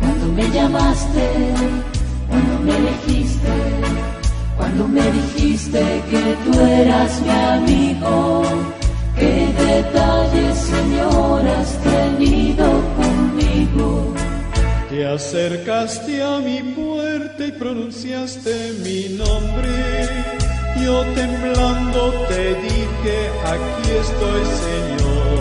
Cuando 0.00 0.26
me 0.28 0.50
llamaste, 0.50 1.54
cuando 2.28 2.58
me 2.64 2.76
elegiste, 2.76 3.52
cuando 4.56 4.88
me 4.88 5.10
dijiste 5.10 6.02
que 6.10 6.36
tú 6.44 6.60
eras 6.60 7.20
mi 7.22 7.30
amigo. 7.30 8.42
Señor, 10.54 11.46
has 11.48 11.72
tenido 11.82 12.66
conmigo. 12.96 14.14
Te 14.88 15.06
acercaste 15.06 16.22
a 16.22 16.38
mi 16.38 16.62
puerta 16.62 17.46
y 17.46 17.52
pronunciaste 17.52 18.72
mi 18.84 19.16
nombre. 19.16 20.08
Yo 20.82 21.02
temblando 21.14 22.12
te 22.28 22.54
dije, 22.54 23.16
aquí 23.54 23.90
estoy, 24.04 24.42
Señor. 24.66 25.40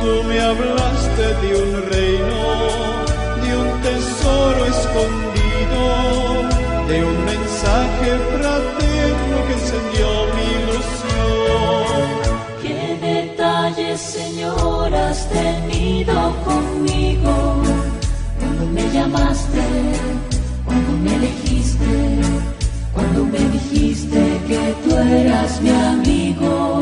Tú 0.00 0.12
me 0.28 0.40
hablaste 0.40 1.24
de 1.42 1.50
un 1.62 1.72
reino, 1.90 2.40
de 3.42 3.50
un 3.62 3.70
tesoro 3.82 4.66
escondido, 4.66 5.82
de 6.88 7.04
un 7.04 7.24
mensaje 7.24 8.10
fraterno 8.36 9.36
que 9.46 9.52
encendió 9.52 10.08
mi 10.34 10.44
ilusión. 10.62 10.99
Señor, 14.00 14.94
has 14.94 15.28
tenido 15.28 16.14
conmigo. 16.44 17.62
Cuando 18.38 18.66
me 18.66 18.90
llamaste, 18.90 19.62
cuando 20.64 20.92
me 21.02 21.14
elegiste, 21.16 22.20
cuando 22.94 23.24
me 23.26 23.38
dijiste 23.38 24.40
que 24.48 24.74
tú 24.82 24.96
eras 24.96 25.60
mi 25.60 25.70
amigo. 25.70 26.80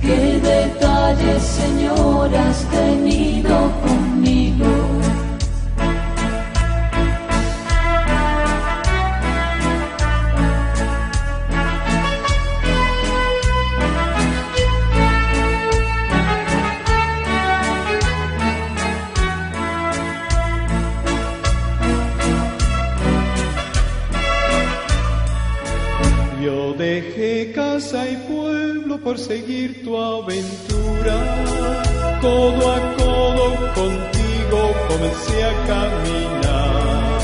Qué 0.00 0.40
detalles, 0.40 1.42
Señor, 1.42 2.34
has 2.34 2.64
tenido 2.70 3.70
conmigo. 3.82 4.97
Casa 27.54 28.08
y 28.08 28.16
pueblo 28.28 28.98
por 28.98 29.18
seguir 29.18 29.82
tu 29.82 29.96
aventura. 29.96 31.16
Codo 32.20 32.72
a 32.72 32.94
codo 32.96 33.46
contigo 33.74 34.60
comencé 34.88 35.44
a 35.44 35.54
caminar. 35.66 37.18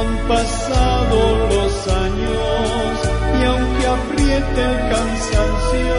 Han 0.00 0.28
pasado 0.28 1.16
los 1.48 1.88
años 1.88 2.92
y 3.38 3.44
aunque 3.44 3.86
apriete 3.86 4.60
el 4.70 4.78
cansancio, 4.94 5.98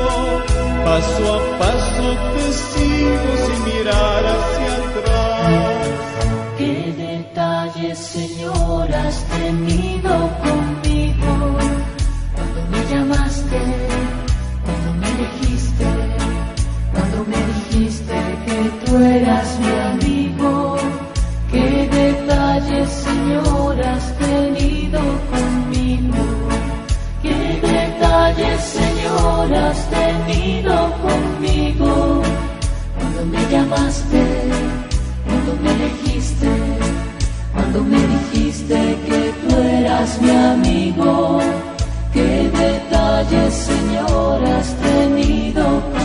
paso 0.83 1.35
a 1.35 1.59
paso 1.59 2.07
te 2.33 2.45
sigo 2.65 3.29
sin 3.45 3.59
mirar 3.65 4.23
hacia 4.33 4.71
atrás. 4.81 5.87
Qué 6.57 6.93
detalles, 6.97 7.97
Señor, 7.99 8.91
has 8.91 9.23
tenido 9.25 9.91
llamaste, 10.41 10.60
cuando 13.51 14.93
me 35.53 35.73
dijiste, 35.83 36.49
cuando 37.53 37.83
me 37.83 37.97
dijiste 37.97 38.97
que 39.05 39.33
tú 39.47 39.57
eras 39.57 40.21
mi 40.21 40.29
amigo. 40.29 41.70
Qué 42.13 42.49
detalles, 42.49 43.53
Señor, 43.53 44.43
has 44.45 44.75
tenido 44.75 46.00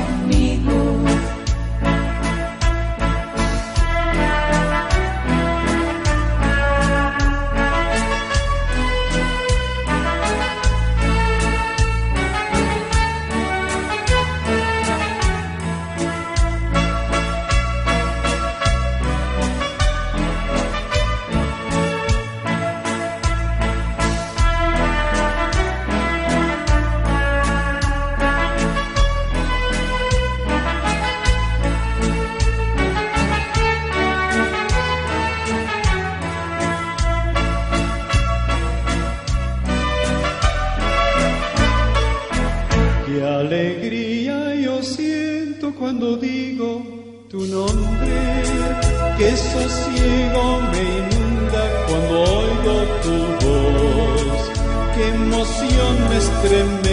tu 47.37 47.47
nombre, 47.47 48.43
que 49.19 49.37
sosiego 49.37 50.61
me 50.73 50.83
inunda 51.01 51.63
cuando 51.87 52.15
oigo 52.23 52.77
tu 53.03 53.17
voz, 53.45 54.41
qué 54.95 55.09
emoción 55.09 55.95
me 56.09 56.17
estremece 56.17 56.86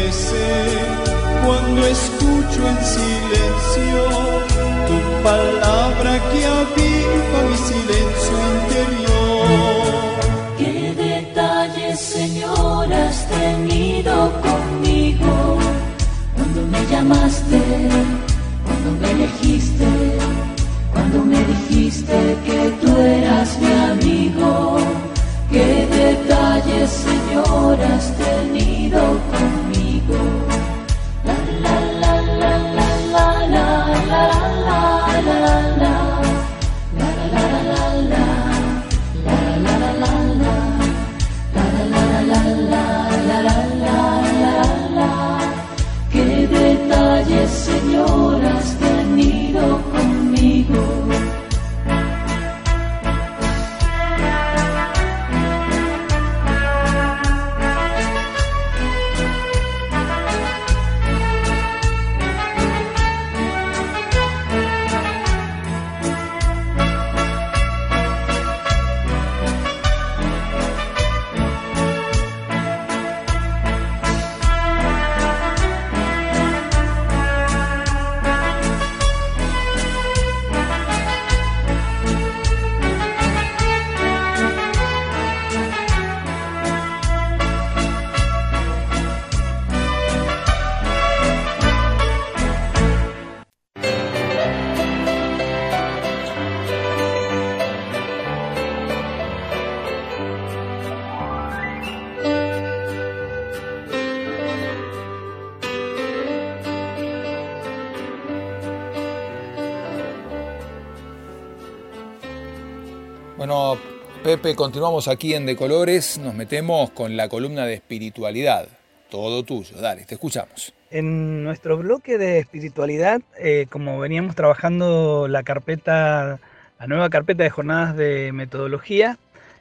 Pepe, 114.34 114.56
continuamos 114.56 115.08
aquí 115.08 115.36
en 115.36 115.46
De 115.46 115.56
Colores, 115.56 116.18
nos 116.18 116.34
metemos 116.34 116.90
con 116.90 117.16
la 117.16 117.30
columna 117.30 117.68
de 117.68 117.76
espiritualidad. 117.76 118.68
Todo 119.12 119.44
tuyo, 119.44 119.78
dale, 119.80 120.06
te 120.06 120.16
escuchamos. 120.16 120.74
En 120.90 121.44
nuestro 121.44 121.78
bloque 121.78 122.18
de 122.18 122.40
espiritualidad, 122.40 123.22
eh, 123.38 123.68
como 123.70 124.00
veníamos 124.00 124.34
trabajando 124.34 125.28
la 125.28 125.44
nueva 125.44 127.10
carpeta 127.12 127.44
de 127.44 127.50
jornadas 127.52 127.96
de 127.96 128.32
metodología, 128.32 129.20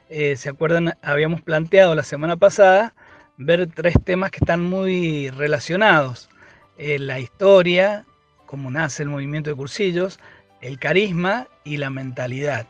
eh, 0.09 0.35
¿se 0.37 0.49
acuerdan? 0.49 0.97
Habíamos 1.03 1.41
planteado 1.41 1.93
la 1.93 2.01
semana 2.01 2.35
pasada 2.35 2.95
ver 3.37 3.67
tres 3.67 3.93
temas 4.03 4.31
que 4.31 4.39
están 4.39 4.63
muy 4.63 5.29
relacionados. 5.29 6.29
Eh, 6.79 6.97
la 6.97 7.19
historia, 7.19 8.07
cómo 8.47 8.71
nace 8.71 9.03
el 9.03 9.09
movimiento 9.09 9.51
de 9.51 9.55
cursillos, 9.55 10.19
el 10.61 10.79
carisma 10.79 11.47
y 11.63 11.77
la 11.77 11.91
mentalidad. 11.91 12.65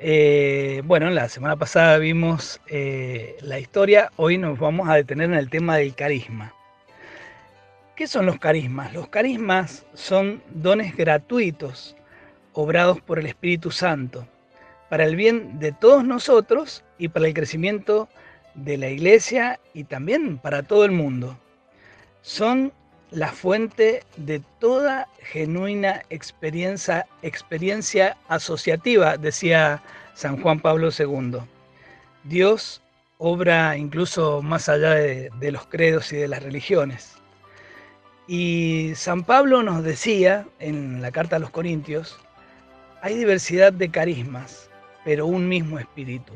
Eh, 0.00 0.80
bueno, 0.84 1.10
la 1.10 1.28
semana 1.28 1.56
pasada 1.56 1.98
vimos 1.98 2.60
eh, 2.68 3.36
la 3.40 3.58
historia, 3.58 4.12
hoy 4.14 4.38
nos 4.38 4.56
vamos 4.56 4.88
a 4.88 4.94
detener 4.94 5.30
en 5.30 5.36
el 5.36 5.50
tema 5.50 5.76
del 5.76 5.96
carisma. 5.96 6.54
¿Qué 7.96 8.06
son 8.06 8.24
los 8.26 8.38
carismas? 8.38 8.94
Los 8.94 9.08
carismas 9.08 9.86
son 9.94 10.40
dones 10.50 10.96
gratuitos, 10.96 11.96
obrados 12.52 13.00
por 13.00 13.18
el 13.18 13.26
Espíritu 13.26 13.72
Santo, 13.72 14.24
para 14.88 15.04
el 15.04 15.16
bien 15.16 15.58
de 15.58 15.72
todos 15.72 16.04
nosotros 16.04 16.84
y 16.96 17.08
para 17.08 17.26
el 17.26 17.34
crecimiento 17.34 18.08
de 18.54 18.76
la 18.76 18.90
iglesia 18.90 19.58
y 19.74 19.82
también 19.82 20.38
para 20.38 20.62
todo 20.62 20.84
el 20.84 20.92
mundo. 20.92 21.36
Son 22.22 22.72
la 23.10 23.32
fuente 23.32 24.02
de 24.16 24.40
toda 24.58 25.08
genuina 25.22 26.02
experiencia, 26.10 27.06
experiencia 27.22 28.16
asociativa, 28.28 29.16
decía 29.16 29.82
San 30.14 30.40
Juan 30.42 30.60
Pablo 30.60 30.90
II. 30.96 31.38
Dios 32.24 32.82
obra 33.18 33.76
incluso 33.76 34.42
más 34.42 34.68
allá 34.68 34.94
de, 34.94 35.30
de 35.40 35.52
los 35.52 35.66
credos 35.66 36.12
y 36.12 36.16
de 36.16 36.28
las 36.28 36.42
religiones. 36.42 37.14
Y 38.26 38.92
San 38.94 39.24
Pablo 39.24 39.62
nos 39.62 39.82
decía 39.82 40.46
en 40.58 41.00
la 41.00 41.10
carta 41.10 41.36
a 41.36 41.38
los 41.38 41.50
Corintios, 41.50 42.18
hay 43.00 43.16
diversidad 43.16 43.72
de 43.72 43.90
carismas, 43.90 44.68
pero 45.04 45.26
un 45.26 45.48
mismo 45.48 45.78
espíritu, 45.78 46.34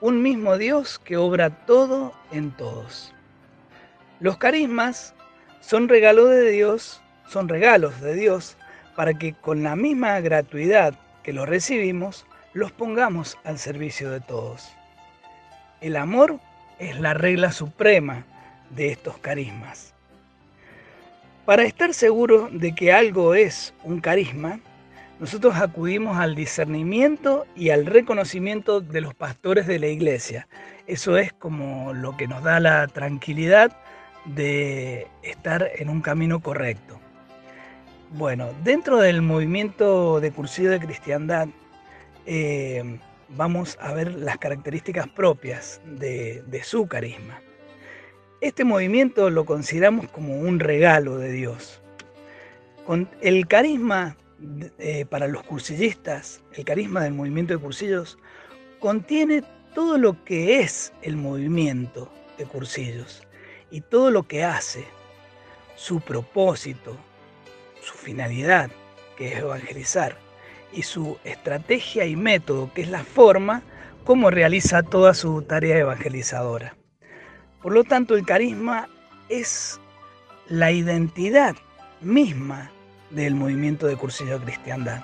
un 0.00 0.22
mismo 0.22 0.56
Dios 0.56 0.98
que 0.98 1.18
obra 1.18 1.50
todo 1.66 2.14
en 2.30 2.50
todos. 2.52 3.12
Los 4.20 4.38
carismas 4.38 5.14
son 5.62 5.88
regalos 5.88 6.28
de 6.28 6.50
Dios, 6.50 7.00
son 7.28 7.48
regalos 7.48 8.00
de 8.00 8.14
Dios 8.14 8.56
para 8.94 9.14
que 9.14 9.32
con 9.32 9.62
la 9.62 9.76
misma 9.76 10.20
gratuidad 10.20 10.94
que 11.22 11.32
los 11.32 11.48
recibimos, 11.48 12.26
los 12.52 12.72
pongamos 12.72 13.38
al 13.44 13.58
servicio 13.58 14.10
de 14.10 14.20
todos. 14.20 14.70
El 15.80 15.96
amor 15.96 16.38
es 16.78 16.98
la 17.00 17.14
regla 17.14 17.52
suprema 17.52 18.24
de 18.70 18.92
estos 18.92 19.16
carismas. 19.18 19.94
Para 21.46 21.62
estar 21.62 21.94
seguros 21.94 22.50
de 22.52 22.74
que 22.74 22.92
algo 22.92 23.34
es 23.34 23.72
un 23.84 24.00
carisma, 24.00 24.60
nosotros 25.20 25.54
acudimos 25.56 26.18
al 26.18 26.34
discernimiento 26.34 27.46
y 27.54 27.70
al 27.70 27.86
reconocimiento 27.86 28.80
de 28.80 29.00
los 29.00 29.14
pastores 29.14 29.66
de 29.68 29.78
la 29.78 29.86
iglesia. 29.86 30.48
Eso 30.88 31.16
es 31.16 31.32
como 31.32 31.94
lo 31.94 32.16
que 32.16 32.26
nos 32.26 32.42
da 32.42 32.58
la 32.58 32.88
tranquilidad 32.88 33.76
de 34.24 35.08
estar 35.22 35.70
en 35.76 35.88
un 35.88 36.00
camino 36.00 36.40
correcto. 36.40 36.98
Bueno, 38.10 38.50
dentro 38.62 38.98
del 38.98 39.22
movimiento 39.22 40.20
de 40.20 40.32
cursillo 40.32 40.70
de 40.70 40.80
cristiandad, 40.80 41.48
eh, 42.26 42.98
vamos 43.30 43.78
a 43.80 43.94
ver 43.94 44.12
las 44.12 44.38
características 44.38 45.08
propias 45.08 45.80
de, 45.86 46.60
su 46.62 46.86
carisma. 46.86 47.40
Este 48.40 48.64
movimiento 48.64 49.30
lo 49.30 49.44
consideramos 49.44 50.08
como 50.10 50.38
un 50.38 50.60
regalo 50.60 51.16
de 51.16 51.32
Dios. 51.32 51.80
Con 52.86 53.08
el 53.20 53.46
carisma 53.46 54.16
eh, 54.78 55.06
para 55.06 55.28
los 55.28 55.42
cursillistas, 55.44 56.42
el 56.54 56.64
carisma 56.64 57.04
del 57.04 57.14
movimiento 57.14 57.54
de 57.54 57.60
cursillos, 57.60 58.18
contiene 58.80 59.42
todo 59.74 59.96
lo 59.96 60.22
que 60.24 60.60
es 60.60 60.92
el 61.02 61.16
movimiento 61.16 62.12
de 62.36 62.44
cursillos 62.44 63.22
y 63.72 63.80
todo 63.80 64.10
lo 64.10 64.24
que 64.24 64.44
hace, 64.44 64.84
su 65.74 66.00
propósito, 66.00 66.96
su 67.80 67.94
finalidad, 67.94 68.70
que 69.16 69.32
es 69.32 69.38
evangelizar, 69.40 70.16
y 70.72 70.82
su 70.82 71.18
estrategia 71.24 72.04
y 72.04 72.14
método, 72.14 72.72
que 72.72 72.82
es 72.82 72.88
la 72.88 73.02
forma 73.02 73.62
como 74.04 74.30
realiza 74.30 74.82
toda 74.82 75.14
su 75.14 75.42
tarea 75.42 75.78
evangelizadora. 75.78 76.76
Por 77.62 77.72
lo 77.72 77.82
tanto, 77.82 78.14
el 78.14 78.26
carisma 78.26 78.88
es 79.28 79.80
la 80.48 80.70
identidad 80.70 81.56
misma 82.02 82.70
del 83.10 83.34
movimiento 83.34 83.86
de 83.86 83.96
cursillo 83.96 84.38
cristiandad. 84.40 85.02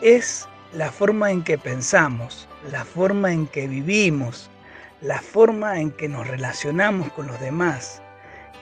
Es 0.00 0.48
la 0.72 0.90
forma 0.90 1.30
en 1.30 1.42
que 1.42 1.58
pensamos, 1.58 2.48
la 2.70 2.84
forma 2.84 3.32
en 3.32 3.46
que 3.46 3.66
vivimos, 3.66 4.48
la 5.00 5.20
forma 5.20 5.80
en 5.80 5.90
que 5.92 6.08
nos 6.08 6.26
relacionamos 6.26 7.10
con 7.12 7.26
los 7.26 7.40
demás, 7.40 8.02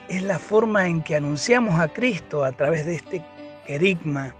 es 0.07 0.23
la 0.23 0.39
forma 0.39 0.87
en 0.87 1.03
que 1.03 1.15
anunciamos 1.15 1.79
a 1.79 1.89
Cristo 1.89 2.43
a 2.43 2.51
través 2.51 2.85
de 2.85 2.95
este 2.95 3.23
querigma 3.67 4.33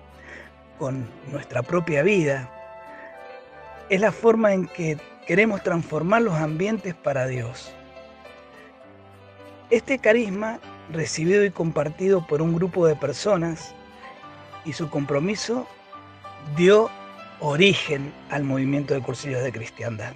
con 0.77 1.07
nuestra 1.31 1.61
propia 1.61 2.01
vida. 2.01 2.49
Es 3.89 3.99
la 3.99 4.11
forma 4.11 4.53
en 4.53 4.67
que 4.67 4.97
queremos 5.27 5.61
transformar 5.61 6.21
los 6.21 6.35
ambientes 6.35 6.95
para 6.95 7.27
Dios. 7.27 7.73
Este 9.69 9.99
carisma, 9.99 10.59
recibido 10.91 11.43
y 11.43 11.51
compartido 11.51 12.25
por 12.25 12.41
un 12.41 12.55
grupo 12.55 12.87
de 12.87 12.95
personas, 12.95 13.75
y 14.65 14.73
su 14.73 14.89
compromiso 14.89 15.67
dio 16.55 16.89
origen 17.39 18.11
al 18.29 18.43
movimiento 18.43 18.93
de 18.93 19.01
cursillos 19.01 19.43
de 19.43 19.51
cristiandad. 19.51 20.13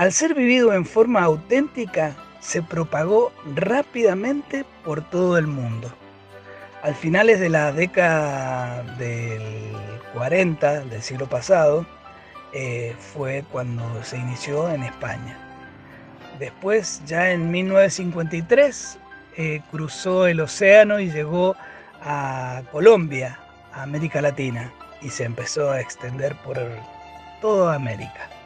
Al 0.00 0.12
ser 0.12 0.34
vivido 0.34 0.72
en 0.72 0.86
forma 0.86 1.20
auténtica, 1.20 2.16
se 2.40 2.62
propagó 2.62 3.32
rápidamente 3.54 4.64
por 4.82 5.02
todo 5.02 5.36
el 5.36 5.46
mundo. 5.46 5.92
Al 6.82 6.94
finales 6.94 7.38
de 7.38 7.50
la 7.50 7.70
década 7.70 8.82
del 8.96 9.42
40 10.14 10.84
del 10.86 11.02
siglo 11.02 11.28
pasado, 11.28 11.84
eh, 12.54 12.96
fue 12.98 13.44
cuando 13.52 14.02
se 14.02 14.16
inició 14.16 14.70
en 14.70 14.84
España. 14.84 15.36
Después, 16.38 17.02
ya 17.04 17.32
en 17.32 17.50
1953, 17.50 18.98
eh, 19.36 19.60
cruzó 19.70 20.26
el 20.26 20.40
océano 20.40 20.98
y 20.98 21.10
llegó 21.10 21.56
a 22.00 22.62
Colombia, 22.72 23.38
a 23.74 23.82
América 23.82 24.22
Latina, 24.22 24.72
y 25.02 25.10
se 25.10 25.24
empezó 25.24 25.70
a 25.70 25.78
extender 25.78 26.34
por 26.36 26.58
toda 27.42 27.74
América. 27.74 28.39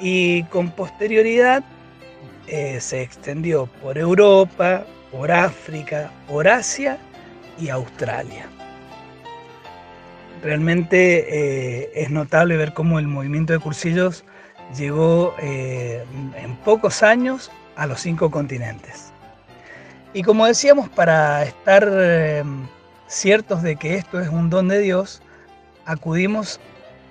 Y 0.00 0.44
con 0.44 0.70
posterioridad 0.70 1.64
eh, 2.46 2.80
se 2.80 3.02
extendió 3.02 3.66
por 3.82 3.98
Europa, 3.98 4.84
por 5.10 5.32
África, 5.32 6.10
por 6.28 6.46
Asia 6.46 6.98
y 7.58 7.70
Australia. 7.70 8.46
Realmente 10.42 11.80
eh, 11.82 11.90
es 11.94 12.10
notable 12.10 12.56
ver 12.56 12.72
cómo 12.72 12.98
el 12.98 13.08
movimiento 13.08 13.52
de 13.52 13.58
cursillos 13.58 14.24
llegó 14.76 15.34
eh, 15.40 16.04
en 16.36 16.56
pocos 16.56 17.02
años 17.02 17.50
a 17.74 17.86
los 17.86 18.00
cinco 18.00 18.30
continentes. 18.30 19.12
Y 20.12 20.22
como 20.22 20.46
decíamos, 20.46 20.88
para 20.88 21.42
estar 21.42 22.44
ciertos 23.06 23.62
de 23.62 23.76
que 23.76 23.96
esto 23.96 24.20
es 24.20 24.28
un 24.28 24.50
don 24.50 24.68
de 24.68 24.78
Dios, 24.78 25.20
acudimos 25.84 26.60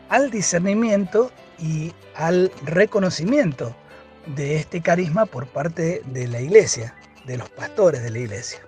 al 0.10 0.32
discernimiento 0.32 1.32
y 1.60 1.94
al 2.15 2.52
reconocimiento 2.63 3.76
de 4.36 4.56
este 4.56 4.82
carisma 4.82 5.26
por 5.26 5.48
parte 5.48 6.02
de 6.06 6.28
la 6.28 6.41
iglesia, 6.41 6.96
de 7.26 7.38
los 7.38 7.50
pastores 7.50 8.04
de 8.04 8.12
la 8.12 8.20
iglesia. 8.20 8.60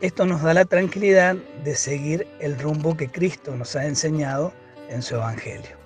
Esto 0.00 0.24
nos 0.24 0.42
da 0.42 0.54
la 0.54 0.64
tranquilidad 0.64 1.36
de 1.62 1.74
seguir 1.74 2.26
el 2.40 2.58
rumbo 2.58 2.96
que 2.96 3.08
Cristo 3.08 3.54
nos 3.54 3.76
ha 3.76 3.84
enseñado 3.84 4.52
en 4.88 5.02
su 5.02 5.16
Evangelio. 5.16 5.76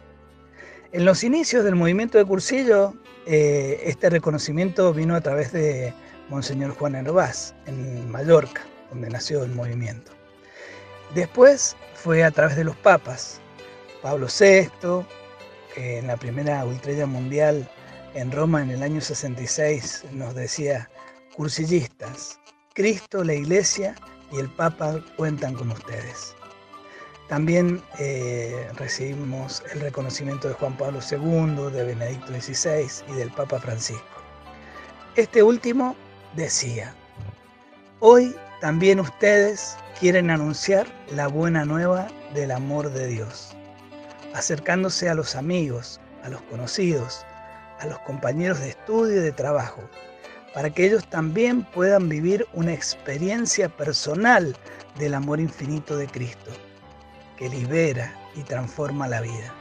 En 0.92 1.04
los 1.04 1.24
inicios 1.24 1.64
del 1.64 1.74
movimiento 1.74 2.18
de 2.18 2.24
Cursillo, 2.24 2.94
eh, 3.26 3.80
este 3.84 4.10
reconocimiento 4.10 4.92
vino 4.94 5.16
a 5.16 5.20
través 5.20 5.50
de 5.50 5.92
Monseñor 6.28 6.70
Juan 6.76 6.94
Hervás, 6.94 7.54
en 7.66 8.08
Mallorca, 8.10 8.62
donde 8.90 9.10
nació 9.10 9.42
el 9.42 9.50
movimiento. 9.50 10.12
Después 11.14 11.76
fue 11.94 12.22
a 12.22 12.30
través 12.30 12.56
de 12.56 12.64
los 12.64 12.76
papas, 12.76 13.40
Pablo 14.02 14.28
VI, 14.28 15.04
en 15.76 16.06
la 16.06 16.16
primera 16.16 16.64
ultrella 16.64 17.06
mundial 17.06 17.68
en 18.14 18.30
Roma 18.30 18.62
en 18.62 18.70
el 18.70 18.82
año 18.82 19.00
66 19.00 20.04
nos 20.12 20.34
decía, 20.34 20.88
cursillistas, 21.36 22.38
Cristo, 22.74 23.24
la 23.24 23.34
Iglesia 23.34 23.94
y 24.32 24.38
el 24.38 24.48
Papa 24.50 25.04
cuentan 25.16 25.54
con 25.54 25.70
ustedes. 25.70 26.34
También 27.28 27.82
eh, 27.98 28.68
recibimos 28.76 29.62
el 29.72 29.80
reconocimiento 29.80 30.48
de 30.48 30.54
Juan 30.54 30.76
Pablo 30.76 31.00
II, 31.10 31.72
de 31.72 31.84
Benedicto 31.84 32.28
XVI 32.28 32.86
y 33.08 33.12
del 33.14 33.30
Papa 33.32 33.58
Francisco. 33.58 34.04
Este 35.16 35.42
último 35.42 35.96
decía, 36.36 36.94
hoy 38.00 38.36
también 38.60 39.00
ustedes 39.00 39.76
quieren 39.98 40.30
anunciar 40.30 40.86
la 41.10 41.28
buena 41.28 41.64
nueva 41.64 42.08
del 42.34 42.50
amor 42.50 42.90
de 42.90 43.06
Dios, 43.06 43.53
acercándose 44.34 45.08
a 45.08 45.14
los 45.14 45.36
amigos, 45.36 46.00
a 46.22 46.28
los 46.28 46.42
conocidos, 46.42 47.24
a 47.80 47.86
los 47.86 47.98
compañeros 48.00 48.60
de 48.60 48.70
estudio 48.70 49.16
y 49.16 49.24
de 49.24 49.32
trabajo, 49.32 49.82
para 50.52 50.70
que 50.70 50.86
ellos 50.86 51.08
también 51.08 51.64
puedan 51.64 52.08
vivir 52.08 52.46
una 52.52 52.72
experiencia 52.72 53.68
personal 53.68 54.56
del 54.98 55.14
amor 55.14 55.40
infinito 55.40 55.96
de 55.96 56.06
Cristo, 56.06 56.50
que 57.36 57.48
libera 57.48 58.14
y 58.36 58.42
transforma 58.42 59.08
la 59.08 59.20
vida. 59.20 59.54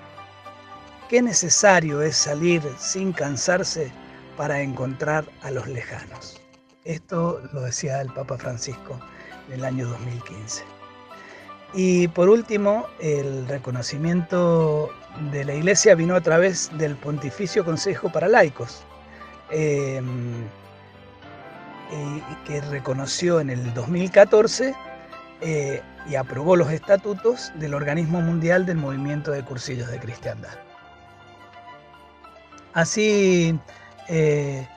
Qué 1.10 1.22
necesario 1.22 2.02
es 2.02 2.16
salir 2.16 2.62
sin 2.78 3.14
cansarse 3.14 3.92
para 4.38 4.62
encontrar 4.62 5.26
a 5.42 5.52
los 5.52 5.68
lejanos. 5.68 6.42
Esto 6.86 7.42
lo 7.54 7.62
decía 7.62 8.02
el 8.02 8.12
Papa 8.14 8.38
Francisco 8.38 9.00
en 9.48 9.54
el 9.54 9.66
año 9.66 9.88
2015. 9.88 10.73
Y 11.74 12.08
por 12.10 12.30
último, 12.30 12.86
el 13.00 13.48
reconocimiento 13.48 14.90
de 15.32 15.44
la 15.44 15.54
Iglesia 15.54 15.96
vino 15.96 16.16
a 16.16 16.22
través 16.22 16.70
del 16.78 16.96
Pontificio 16.96 17.66
Consejo 17.66 18.12
para 18.12 18.28
Laicos, 18.28 18.84
em, 19.50 20.44
que 22.46 22.62
reconoció 22.62 23.40
en 23.40 23.50
el 23.52 23.74
2014 23.74 24.76
eh, 25.42 25.82
y 26.10 26.16
aprobó 26.16 26.56
los 26.56 26.72
estatutos 26.72 27.52
del 27.56 27.74
Organismo 27.74 28.22
Mundial 28.22 28.66
del 28.66 28.78
Movimiento 28.78 29.32
de 29.32 29.44
Cursillos 29.44 29.90
de 29.90 30.00
Cristiandad. 30.00 30.54
Así, 32.74 33.58
eh, 34.10 34.68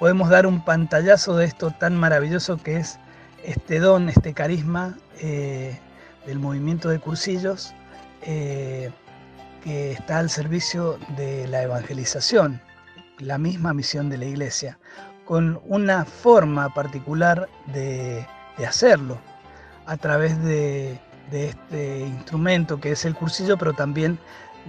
podemos 0.00 0.28
dar 0.28 0.46
un 0.46 0.64
pantallazo 0.64 1.36
de 1.36 1.44
esto 1.44 1.70
tan 1.78 1.94
maravilloso 1.94 2.56
que 2.56 2.78
es 2.78 2.98
este 3.44 3.78
don, 3.78 4.08
este 4.08 4.34
carisma 4.34 4.96
eh, 5.20 5.78
del 6.26 6.38
movimiento 6.38 6.88
de 6.88 6.98
cursillos 6.98 7.74
eh, 8.22 8.90
que 9.62 9.92
está 9.92 10.18
al 10.18 10.30
servicio 10.30 10.98
de 11.16 11.46
la 11.48 11.62
evangelización, 11.62 12.60
la 13.18 13.38
misma 13.38 13.72
misión 13.72 14.10
de 14.10 14.18
la 14.18 14.24
iglesia, 14.24 14.78
con 15.24 15.60
una 15.66 16.04
forma 16.04 16.72
particular 16.74 17.48
de, 17.72 18.26
hacerlo 18.66 19.18
a 19.86 19.96
través 19.96 20.40
de, 20.44 21.00
de 21.32 21.48
este 21.48 22.00
instrumento 22.00 22.80
que 22.80 22.92
es 22.92 23.04
el 23.04 23.14
cursillo, 23.14 23.58
pero 23.58 23.72
también 23.72 24.20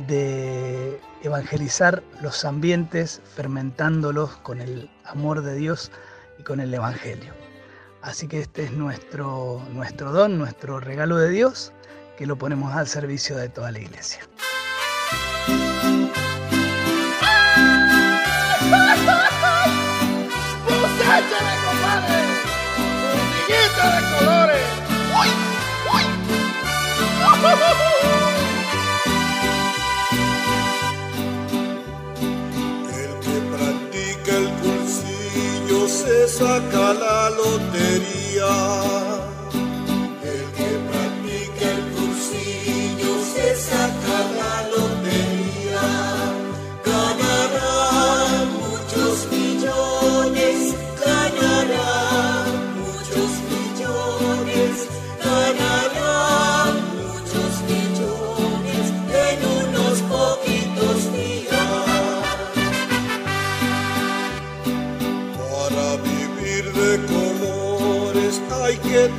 de 0.07 0.99
evangelizar 1.21 2.03
los 2.21 2.43
ambientes 2.45 3.21
fermentándolos 3.35 4.37
con 4.37 4.61
el 4.61 4.89
amor 5.05 5.43
de 5.43 5.55
Dios 5.55 5.91
y 6.39 6.43
con 6.43 6.59
el 6.59 6.73
Evangelio. 6.73 7.42
Así 8.03 8.27
que 8.27 8.41
este 8.41 8.65
es 8.65 8.73
nuestro, 8.73 9.61
nuestro 9.71 10.11
don, 10.11 10.37
nuestro 10.37 10.81
regalo 10.81 11.17
de 11.17 11.29
Dios, 11.29 11.71
que 12.17 12.25
lo 12.25 12.37
ponemos 12.37 12.75
al 12.75 12.85
servicio 12.85 13.37
de 13.37 13.47
toda 13.47 13.71
la 13.71 13.79
iglesia. 13.79 14.19
Saca 36.37 36.93
la 36.93 37.29
lotería. 37.29 39.32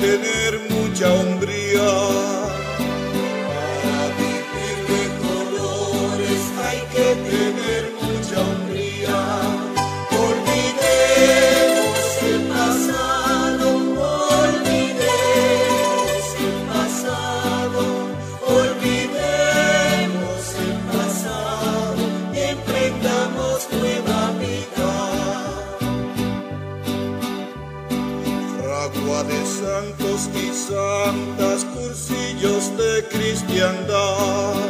Tener 0.05 0.61
mucha 0.69 1.13
hombría. 1.15 1.34
cursillos 31.63 32.77
de 32.77 33.05
cristiandad. 33.09 34.64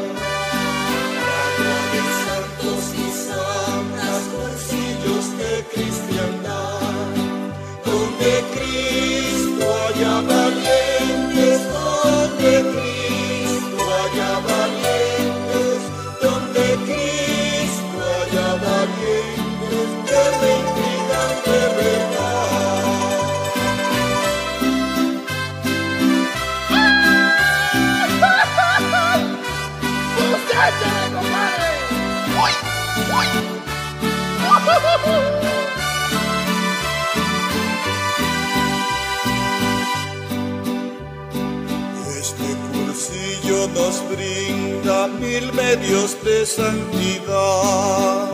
Nos 43.75 44.03
brinda 44.09 45.09
mil 45.09 45.53
medios 45.53 46.17
de 46.25 46.47
santidad. 46.47 48.29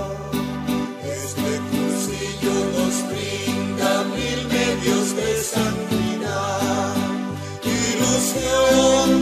Este 1.03 1.51
cursillo 1.71 2.55
nos 2.77 2.95
brinda 3.11 3.91
mil 4.17 4.41
medios 4.49 5.07
de 5.17 5.31
santidad. 5.43 6.95
Ilusión 7.65 9.20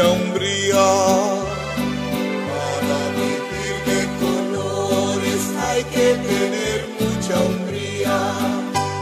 mucha 0.00 0.10
hombría. 0.10 0.86
Para 2.48 3.00
vivir 3.16 3.76
de 3.86 4.00
colores 4.20 5.42
hay 5.68 5.82
que 5.84 6.08
tener 6.14 6.78
mucha 6.98 7.34
hombría. 7.40 8.16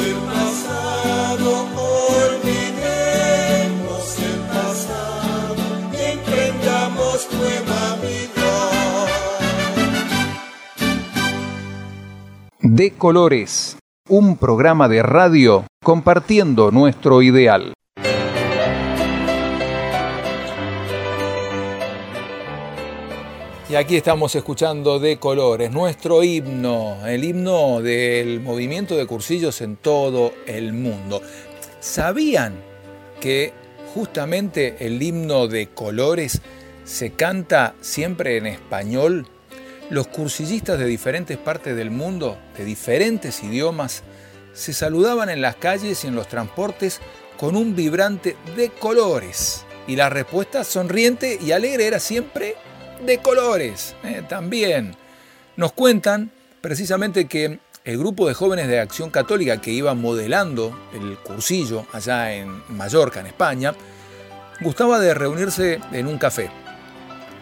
el 0.00 0.16
pasado, 0.30 1.50
olvidemos 2.30 4.04
el 4.18 4.38
pasado 4.52 5.62
emprendamos 5.92 7.18
nueva 7.32 7.80
vida. 7.96 8.50
De 12.60 12.86
Colores, 12.92 13.76
un 14.12 14.36
programa 14.36 14.90
de 14.90 15.02
radio 15.02 15.64
compartiendo 15.82 16.70
nuestro 16.70 17.22
ideal. 17.22 17.72
Y 23.70 23.74
aquí 23.74 23.96
estamos 23.96 24.34
escuchando 24.34 25.00
De 25.00 25.16
Colores, 25.16 25.72
nuestro 25.72 26.22
himno, 26.22 26.98
el 27.06 27.24
himno 27.24 27.80
del 27.80 28.40
movimiento 28.40 28.98
de 28.98 29.06
cursillos 29.06 29.62
en 29.62 29.76
todo 29.76 30.34
el 30.46 30.74
mundo. 30.74 31.22
¿Sabían 31.80 32.56
que 33.18 33.54
justamente 33.94 34.76
el 34.80 35.02
himno 35.02 35.48
de 35.48 35.68
Colores 35.68 36.42
se 36.84 37.12
canta 37.12 37.76
siempre 37.80 38.36
en 38.36 38.44
español? 38.44 39.26
Los 39.90 40.06
cursillistas 40.06 40.78
de 40.78 40.86
diferentes 40.86 41.36
partes 41.36 41.76
del 41.76 41.90
mundo, 41.90 42.38
de 42.56 42.64
diferentes 42.64 43.42
idiomas, 43.42 44.02
se 44.54 44.72
saludaban 44.72 45.28
en 45.30 45.40
las 45.40 45.56
calles 45.56 46.04
y 46.04 46.08
en 46.08 46.14
los 46.14 46.28
transportes 46.28 47.00
con 47.38 47.56
un 47.56 47.74
vibrante 47.74 48.36
de 48.56 48.70
colores. 48.70 49.64
Y 49.86 49.96
la 49.96 50.08
respuesta 50.08 50.64
sonriente 50.64 51.38
y 51.40 51.52
alegre 51.52 51.86
era 51.86 51.98
siempre 51.98 52.54
de 53.04 53.18
colores. 53.18 53.94
eh, 54.04 54.22
también 54.28 54.94
nos 55.56 55.72
cuentan 55.72 56.30
precisamente 56.60 57.26
que 57.26 57.58
el 57.84 57.98
grupo 57.98 58.28
de 58.28 58.34
jóvenes 58.34 58.68
de 58.68 58.78
Acción 58.78 59.10
Católica 59.10 59.60
que 59.60 59.72
iba 59.72 59.92
modelando 59.94 60.78
el 60.94 61.18
cursillo 61.18 61.84
allá 61.92 62.32
en 62.32 62.62
Mallorca, 62.68 63.20
en 63.20 63.26
España, 63.26 63.74
gustaba 64.60 65.00
de 65.00 65.14
reunirse 65.14 65.80
en 65.90 66.06
un 66.06 66.18
café. 66.18 66.48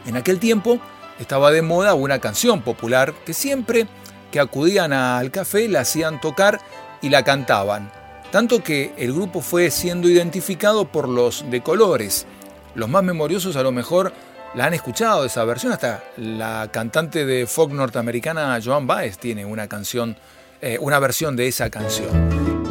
En 0.07 0.16
aquel 0.16 0.38
tiempo 0.38 0.81
estaba 1.20 1.52
de 1.52 1.62
moda 1.62 1.94
una 1.94 2.18
canción 2.18 2.62
popular 2.62 3.14
que 3.24 3.35
siempre 3.35 3.87
que 4.33 4.40
acudían 4.40 4.92
al 4.92 5.30
café 5.30 5.68
la 5.68 5.80
hacían 5.80 6.20
tocar 6.20 6.61
y 7.02 7.11
la 7.11 7.22
cantaban. 7.22 7.92
Tanto 8.33 8.62
que 8.62 8.94
el 8.96 9.12
grupo 9.12 9.40
fue 9.40 9.70
siendo 9.70 10.09
identificado 10.09 10.87
por 10.87 11.09
los 11.09 11.48
de 11.50 11.62
colores. 11.62 12.26
Los 12.74 12.88
más 12.88 13.02
memoriosos 13.02 13.56
a 13.56 13.62
lo 13.62 13.72
mejor 13.72 14.12
la 14.54 14.66
han 14.66 14.74
escuchado 14.74 15.24
esa 15.24 15.44
versión, 15.44 15.72
hasta 15.72 16.02
la 16.16 16.68
cantante 16.72 17.24
de 17.24 17.46
folk 17.46 17.72
norteamericana 17.72 18.59
Joan 18.64 18.87
Baez 18.87 19.18
tiene 19.18 19.44
una 19.44 19.68
canción, 19.68 20.16
eh, 20.61 20.78
una 20.80 20.98
versión 20.98 21.37
de 21.37 21.48
esa 21.48 21.70
canción. 21.70 22.69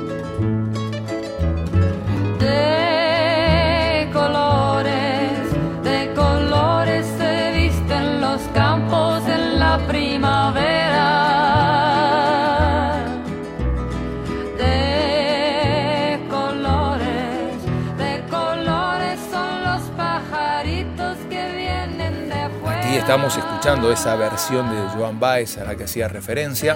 Aquí 22.89 22.97
estamos 22.97 23.38
escuchando 23.38 23.91
esa 23.91 24.15
versión 24.15 24.67
de 24.71 24.82
Joan 24.97 25.19
Baez 25.19 25.60
a 25.60 25.63
la 25.63 25.75
que 25.75 25.84
hacía 25.84 26.08
referencia. 26.08 26.75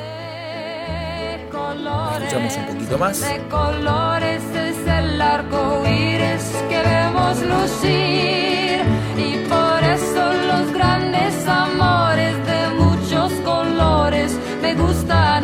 Escuchamos 2.22 2.56
un 2.56 2.66
poquito 2.68 3.00
más. 3.00 3.20
De 3.20 3.40
colores 3.50 4.44
es 4.44 4.78
el 4.88 5.20
arco 5.20 5.82
iris 5.88 6.54
que 6.70 6.84
vemos 6.84 7.40
lucir. 7.42 8.84
Y 9.18 9.38
por 9.50 9.84
eso 9.84 10.34
los 10.34 10.72
grandes 10.72 11.48
amores 11.48 12.36
de 12.46 12.70
muchos 12.78 13.32
colores 13.44 14.38
me 14.62 14.76
gustan 14.76 15.44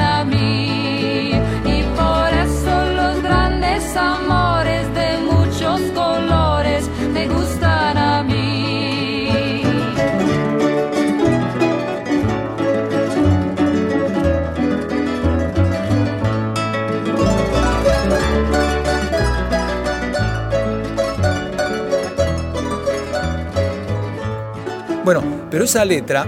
pero 25.60 25.68
esa 25.68 25.84
letra 25.84 26.26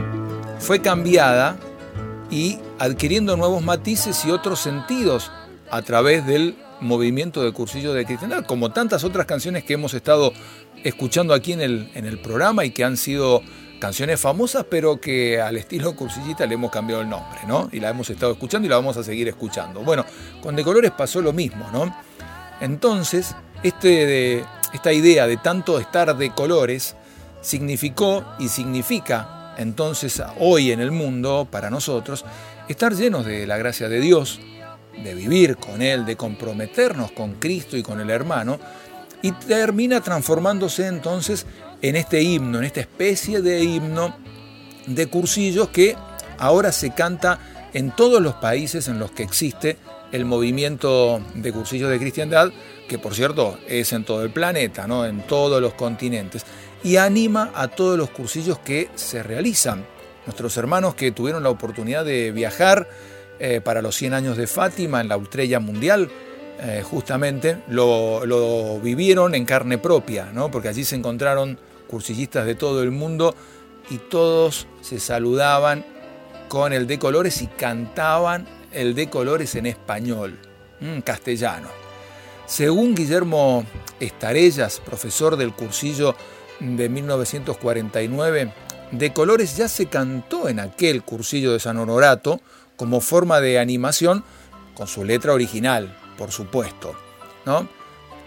fue 0.59 0.81
cambiada 0.81 1.55
y 2.29 2.59
adquiriendo 2.79 3.37
nuevos 3.37 3.63
matices 3.63 4.25
y 4.25 4.29
otros 4.29 4.59
sentidos 4.59 5.31
a 5.69 5.81
través 5.83 6.27
del 6.27 6.57
movimiento 6.81 7.41
de 7.41 7.53
cursillo 7.53 7.93
de 7.93 8.05
cristiandad, 8.05 8.45
como 8.45 8.73
tantas 8.73 9.05
otras 9.05 9.25
canciones 9.25 9.63
que 9.63 9.71
hemos 9.71 9.93
estado 9.93 10.33
escuchando 10.83 11.33
aquí 11.33 11.53
en 11.53 11.61
el, 11.61 11.89
en 11.95 12.07
el 12.07 12.19
programa 12.19 12.65
y 12.65 12.71
que 12.71 12.83
han 12.83 12.97
sido 12.97 13.41
canciones 13.79 14.19
famosas, 14.19 14.65
pero 14.69 14.99
que 14.99 15.39
al 15.39 15.55
estilo 15.55 15.95
cursillita 15.95 16.45
le 16.45 16.55
hemos 16.55 16.69
cambiado 16.69 17.01
el 17.01 17.07
nombre, 17.07 17.39
¿no? 17.47 17.69
Y 17.71 17.79
la 17.79 17.87
hemos 17.87 18.09
estado 18.09 18.33
escuchando 18.33 18.65
y 18.65 18.69
la 18.69 18.75
vamos 18.75 18.97
a 18.97 19.03
seguir 19.05 19.29
escuchando. 19.29 19.79
Bueno, 19.79 20.05
con 20.41 20.57
De 20.57 20.63
Colores 20.65 20.91
pasó 20.91 21.21
lo 21.21 21.31
mismo, 21.31 21.69
¿no? 21.71 21.95
Entonces, 22.59 23.33
este 23.63 24.05
de, 24.05 24.45
esta 24.73 24.91
idea 24.91 25.25
de 25.25 25.37
tanto 25.37 25.79
estar 25.79 26.17
de 26.17 26.31
colores 26.31 26.97
significó 27.41 28.23
y 28.39 28.47
significa 28.47 29.53
entonces 29.57 30.21
hoy 30.39 30.71
en 30.71 30.79
el 30.79 30.91
mundo, 30.91 31.47
para 31.49 31.69
nosotros, 31.69 32.25
estar 32.67 32.93
llenos 32.93 33.25
de 33.25 33.45
la 33.45 33.57
gracia 33.57 33.89
de 33.89 33.99
Dios, 33.99 34.39
de 35.03 35.13
vivir 35.13 35.57
con 35.57 35.81
Él, 35.81 36.05
de 36.05 36.15
comprometernos 36.15 37.11
con 37.11 37.33
Cristo 37.35 37.77
y 37.77 37.83
con 37.83 37.99
el 37.99 38.09
hermano, 38.09 38.59
y 39.21 39.31
termina 39.33 40.01
transformándose 40.01 40.87
entonces 40.87 41.45
en 41.81 41.95
este 41.95 42.21
himno, 42.21 42.59
en 42.59 42.65
esta 42.65 42.79
especie 42.79 43.41
de 43.41 43.63
himno 43.63 44.15
de 44.87 45.07
cursillos 45.07 45.69
que 45.69 45.95
ahora 46.37 46.71
se 46.71 46.91
canta 46.91 47.39
en 47.73 47.91
todos 47.91 48.21
los 48.21 48.35
países 48.35 48.87
en 48.87 48.99
los 48.99 49.11
que 49.11 49.23
existe 49.23 49.77
el 50.11 50.25
movimiento 50.25 51.21
de 51.35 51.53
cursillos 51.53 51.89
de 51.89 51.99
cristiandad, 51.99 52.51
que 52.87 52.99
por 52.99 53.15
cierto 53.15 53.57
es 53.67 53.93
en 53.93 54.03
todo 54.03 54.23
el 54.23 54.31
planeta, 54.31 54.87
¿no? 54.87 55.05
en 55.05 55.21
todos 55.25 55.61
los 55.61 55.73
continentes, 55.75 56.45
y 56.83 56.97
anima 56.97 57.51
a 57.53 57.67
todos 57.67 57.97
los 57.97 58.09
cursillos 58.09 58.59
que 58.59 58.89
se 58.95 59.23
realizan. 59.23 59.85
Nuestros 60.25 60.55
hermanos 60.57 60.95
que 60.95 61.11
tuvieron 61.11 61.43
la 61.43 61.49
oportunidad 61.49 62.05
de 62.05 62.31
viajar 62.31 62.87
eh, 63.39 63.61
para 63.61 63.81
los 63.81 63.95
100 63.95 64.13
años 64.13 64.37
de 64.37 64.47
Fátima 64.47 65.01
en 65.01 65.07
la 65.07 65.17
Ultrella 65.17 65.59
Mundial, 65.59 66.09
eh, 66.59 66.83
justamente 66.83 67.57
lo, 67.69 68.79
vivieron 68.79 69.33
en 69.33 69.45
carne 69.45 69.79
propia, 69.79 70.29
¿no? 70.31 70.51
porque 70.51 70.67
allí 70.67 70.83
se 70.83 70.95
encontraron 70.95 71.57
cursillistas 71.87 72.45
de 72.45 72.55
todo 72.55 72.83
el 72.83 72.91
mundo 72.91 73.35
y 73.89 73.97
todos 73.97 74.67
se 74.81 74.99
saludaban 74.99 75.83
con 76.47 76.71
el 76.71 76.85
de 76.85 76.99
colores 76.99 77.41
y 77.41 77.47
cantaban 77.47 78.45
el 78.71 78.93
de 78.93 79.09
colores 79.09 79.55
en 79.55 79.65
español, 79.65 80.37
en 80.79 81.01
castellano. 81.01 81.69
Según 82.45 82.93
Guillermo 82.93 83.65
Estarellas, 83.99 84.81
profesor 84.81 85.37
del 85.37 85.53
cursillo 85.53 86.15
de 86.61 86.89
1949, 86.89 88.53
de 88.91 89.13
colores 89.13 89.57
ya 89.57 89.67
se 89.67 89.87
cantó 89.87 90.47
en 90.47 90.59
aquel 90.59 91.01
cursillo 91.03 91.53
de 91.53 91.59
San 91.59 91.77
Honorato 91.77 92.39
como 92.75 93.01
forma 93.01 93.41
de 93.41 93.59
animación 93.59 94.23
con 94.75 94.87
su 94.87 95.03
letra 95.03 95.33
original, 95.33 95.97
por 96.17 96.31
supuesto. 96.31 96.95
¿no? 97.45 97.67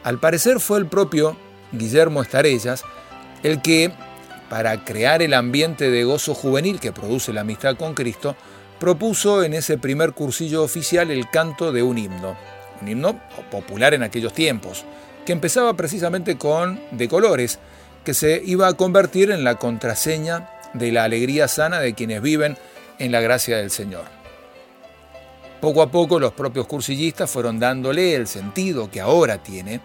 Al 0.03 0.19
parecer 0.19 0.61
fue 0.61 0.79
el 0.79 0.87
propio 0.87 1.37
Guillermo 1.73 2.23
Estarellas 2.23 2.85
el 3.43 3.63
que, 3.63 3.93
para 4.49 4.85
crear 4.85 5.23
el 5.23 5.35
ambiente 5.35 5.91
de 5.91 6.05
gozo 6.05 6.35
juvenil 6.35 6.81
que 6.81 6.93
produce 6.93 7.33
la 7.33 7.43
amistad 7.43 7.77
con 7.77 7.95
Cristo, 7.95 8.37
propuso 8.81 9.45
en 9.45 9.55
ese 9.55 9.79
primer 9.79 10.13
cursillo 10.13 10.63
oficial 10.63 11.11
el 11.11 11.31
canto 11.31 11.73
de 11.73 11.83
un 11.83 11.99
himno, 11.99 12.37
un 12.81 12.89
himno 12.89 13.21
popular 13.51 13.95
en 13.95 14.03
aquellos 14.03 14.33
tiempos, 14.33 14.85
que 15.25 15.33
empezaba 15.33 15.75
precisamente 15.75 16.37
con 16.37 16.81
De 16.91 17.09
Colores, 17.09 17.59
que 18.05 18.15
se 18.15 18.43
iba 18.45 18.69
a 18.69 18.75
convertir 18.75 19.31
en 19.31 19.45
la 19.45 19.57
contraseña 19.57 20.51
de 20.75 20.93
la 20.93 21.05
alegría 21.05 21.49
sana 21.49 21.81
de 21.81 21.95
quienes 21.95 22.21
viven 22.21 22.59
en 22.99 23.13
la 23.13 23.21
gracia 23.21 23.57
del 23.57 23.71
Señor. 23.71 24.05
Poco 25.61 25.83
a 25.83 25.91
poco 25.91 26.21
los 26.21 26.33
propios 26.33 26.67
cursillistas 26.67 27.31
fueron 27.31 27.59
dándole 27.59 28.15
el 28.15 28.27
sentido 28.27 28.91
que 28.91 29.01
ahora 29.01 29.43
tiene, 29.43 29.81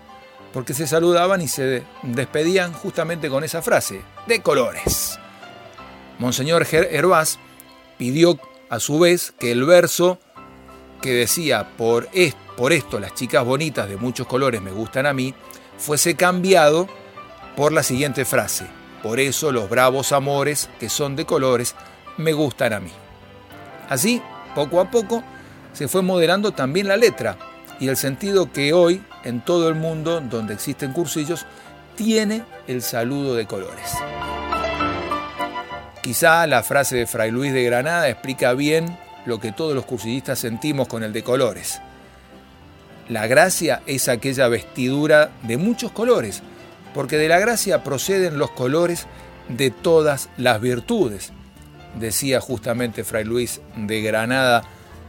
porque 0.51 0.73
se 0.73 0.87
saludaban 0.87 1.41
y 1.41 1.47
se 1.47 1.83
despedían 2.03 2.73
justamente 2.73 3.29
con 3.29 3.43
esa 3.43 3.61
frase, 3.61 4.01
de 4.27 4.41
colores. 4.41 5.17
Monseñor 6.17 6.67
Hervás 6.69 7.39
pidió 7.97 8.37
a 8.69 8.79
su 8.79 8.99
vez 8.99 9.33
que 9.39 9.51
el 9.51 9.63
verso 9.63 10.19
que 11.01 11.13
decía 11.13 11.69
por, 11.77 12.09
por 12.57 12.73
esto 12.73 12.99
las 12.99 13.13
chicas 13.13 13.45
bonitas 13.45 13.87
de 13.87 13.95
muchos 13.95 14.27
colores 14.27 14.61
me 14.61 14.71
gustan 14.71 15.05
a 15.05 15.13
mí, 15.13 15.33
fuese 15.77 16.15
cambiado 16.15 16.89
por 17.59 17.73
la 17.73 17.83
siguiente 17.83 18.23
frase, 18.23 18.67
por 19.03 19.19
eso 19.19 19.51
los 19.51 19.69
bravos 19.69 20.13
amores 20.13 20.69
que 20.79 20.87
son 20.87 21.17
de 21.17 21.25
colores 21.25 21.75
me 22.15 22.31
gustan 22.31 22.71
a 22.71 22.79
mí. 22.79 22.91
Así, 23.89 24.21
poco 24.55 24.79
a 24.79 24.89
poco, 24.89 25.25
se 25.73 25.89
fue 25.89 26.01
modelando 26.01 26.53
también 26.53 26.87
la 26.87 26.95
letra 26.95 27.37
y 27.77 27.89
el 27.89 27.97
sentido 27.97 28.53
que 28.53 28.71
hoy 28.71 29.03
en 29.25 29.41
todo 29.41 29.67
el 29.67 29.75
mundo 29.75 30.21
donde 30.21 30.53
existen 30.53 30.93
cursillos 30.93 31.45
tiene 31.97 32.45
el 32.67 32.81
saludo 32.81 33.35
de 33.35 33.45
colores. 33.45 33.91
Quizá 36.01 36.47
la 36.47 36.63
frase 36.63 36.95
de 36.95 37.07
Fray 37.07 37.29
Luis 37.29 37.51
de 37.51 37.65
Granada 37.65 38.07
explica 38.07 38.53
bien 38.53 38.97
lo 39.25 39.41
que 39.41 39.51
todos 39.51 39.75
los 39.75 39.83
cursillistas 39.83 40.39
sentimos 40.39 40.87
con 40.87 41.03
el 41.03 41.11
de 41.11 41.23
colores. 41.23 41.81
La 43.09 43.27
gracia 43.27 43.81
es 43.85 44.07
aquella 44.07 44.47
vestidura 44.47 45.31
de 45.43 45.57
muchos 45.57 45.91
colores, 45.91 46.41
porque 46.93 47.17
de 47.17 47.27
la 47.27 47.39
gracia 47.39 47.83
proceden 47.83 48.37
los 48.37 48.51
colores 48.51 49.07
de 49.47 49.71
todas 49.71 50.29
las 50.37 50.61
virtudes, 50.61 51.31
decía 51.99 52.39
justamente 52.39 53.03
Fray 53.03 53.23
Luis 53.23 53.61
de 53.75 54.01
Granada 54.01 54.63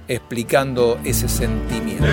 explicando 0.09 0.99
ese 1.05 1.29
sentimiento. 1.29 2.07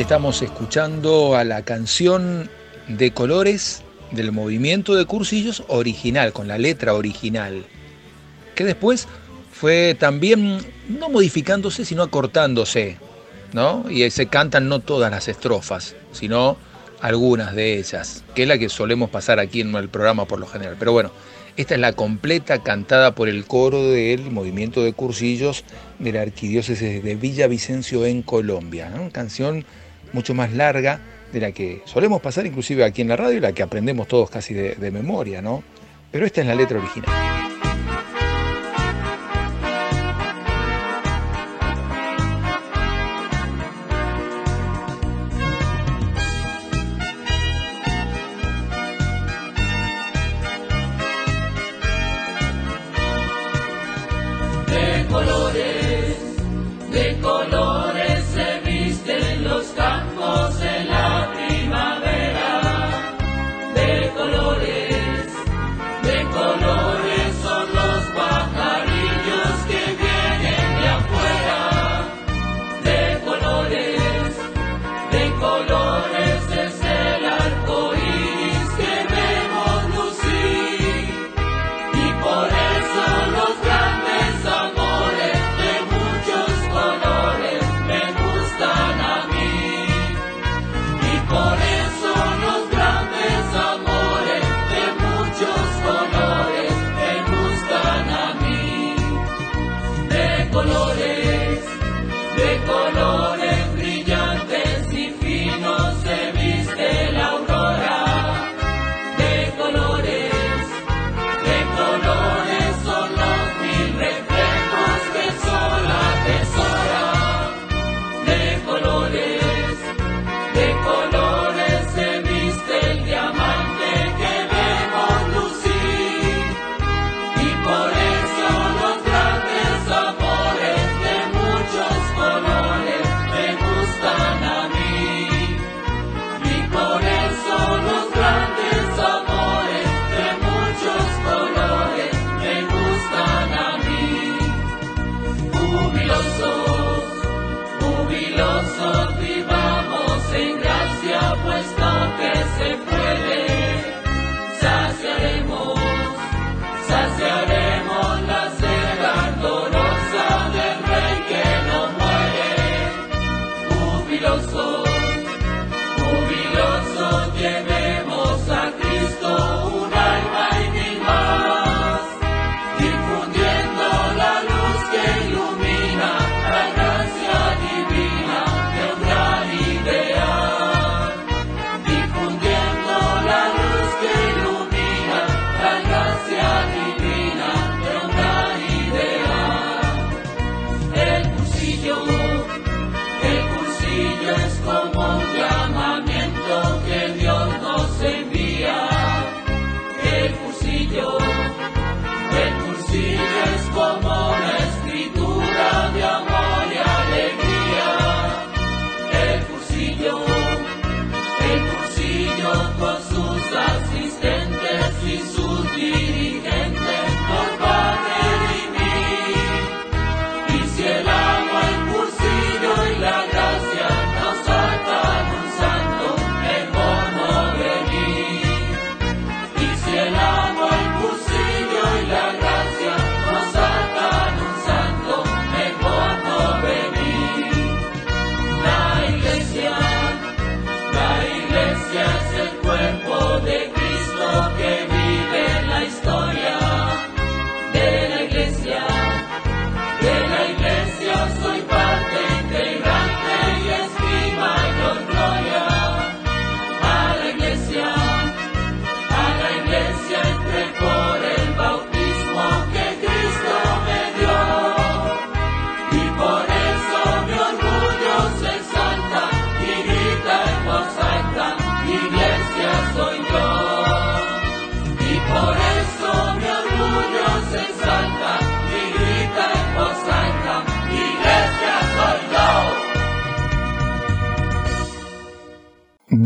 Estamos 0.00 0.40
escuchando 0.40 1.36
a 1.36 1.44
la 1.44 1.62
canción 1.62 2.48
de 2.88 3.12
colores 3.12 3.82
del 4.12 4.32
movimiento 4.32 4.94
de 4.94 5.04
cursillos 5.04 5.62
original, 5.68 6.32
con 6.32 6.48
la 6.48 6.56
letra 6.56 6.94
original 6.94 7.66
que 8.54 8.64
después 8.64 9.08
fue 9.52 9.94
también 9.98 10.58
no 10.88 11.10
modificándose, 11.10 11.84
sino 11.84 12.02
acortándose, 12.02 12.96
¿no? 13.52 13.84
Y 13.90 14.10
se 14.10 14.26
cantan 14.26 14.70
no 14.70 14.80
todas 14.80 15.10
las 15.10 15.28
estrofas, 15.28 15.94
sino 16.12 16.56
algunas 17.02 17.54
de 17.54 17.78
ellas, 17.78 18.24
que 18.34 18.44
es 18.44 18.48
la 18.48 18.56
que 18.56 18.70
solemos 18.70 19.10
pasar 19.10 19.38
aquí 19.38 19.60
en 19.60 19.74
el 19.74 19.90
programa 19.90 20.24
por 20.24 20.40
lo 20.40 20.46
general. 20.46 20.76
Pero 20.78 20.92
bueno, 20.92 21.10
esta 21.58 21.74
es 21.74 21.80
la 21.80 21.92
completa 21.92 22.62
cantada 22.62 23.14
por 23.14 23.28
el 23.28 23.44
coro 23.44 23.90
del 23.90 24.30
movimiento 24.30 24.82
de 24.82 24.94
cursillos 24.94 25.62
de 25.98 26.12
la 26.12 26.22
arquidiócesis 26.22 27.04
de 27.04 27.14
Villavicencio 27.16 28.06
en 28.06 28.22
Colombia. 28.22 28.90
Una 28.94 29.10
canción 29.10 29.66
mucho 30.12 30.34
más 30.34 30.52
larga 30.52 31.00
de 31.32 31.40
la 31.40 31.52
que 31.52 31.82
solemos 31.84 32.20
pasar 32.20 32.46
inclusive 32.46 32.84
aquí 32.84 33.02
en 33.02 33.08
la 33.08 33.16
radio 33.16 33.38
y 33.38 33.40
la 33.40 33.52
que 33.52 33.62
aprendemos 33.62 34.08
todos 34.08 34.30
casi 34.30 34.54
de, 34.54 34.74
de 34.74 34.90
memoria, 34.90 35.40
¿no? 35.42 35.62
Pero 36.10 36.26
esta 36.26 36.40
es 36.40 36.46
la 36.46 36.54
letra 36.54 36.78
original. 36.78 37.49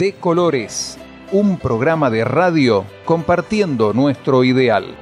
De 0.05 0.13
Colores, 0.13 0.99
un 1.33 1.57
programa 1.57 2.11
de 2.11 2.27
radio 2.27 2.85
compartiendo 3.07 3.95
nuestro 3.95 4.45
ideal. 4.45 4.95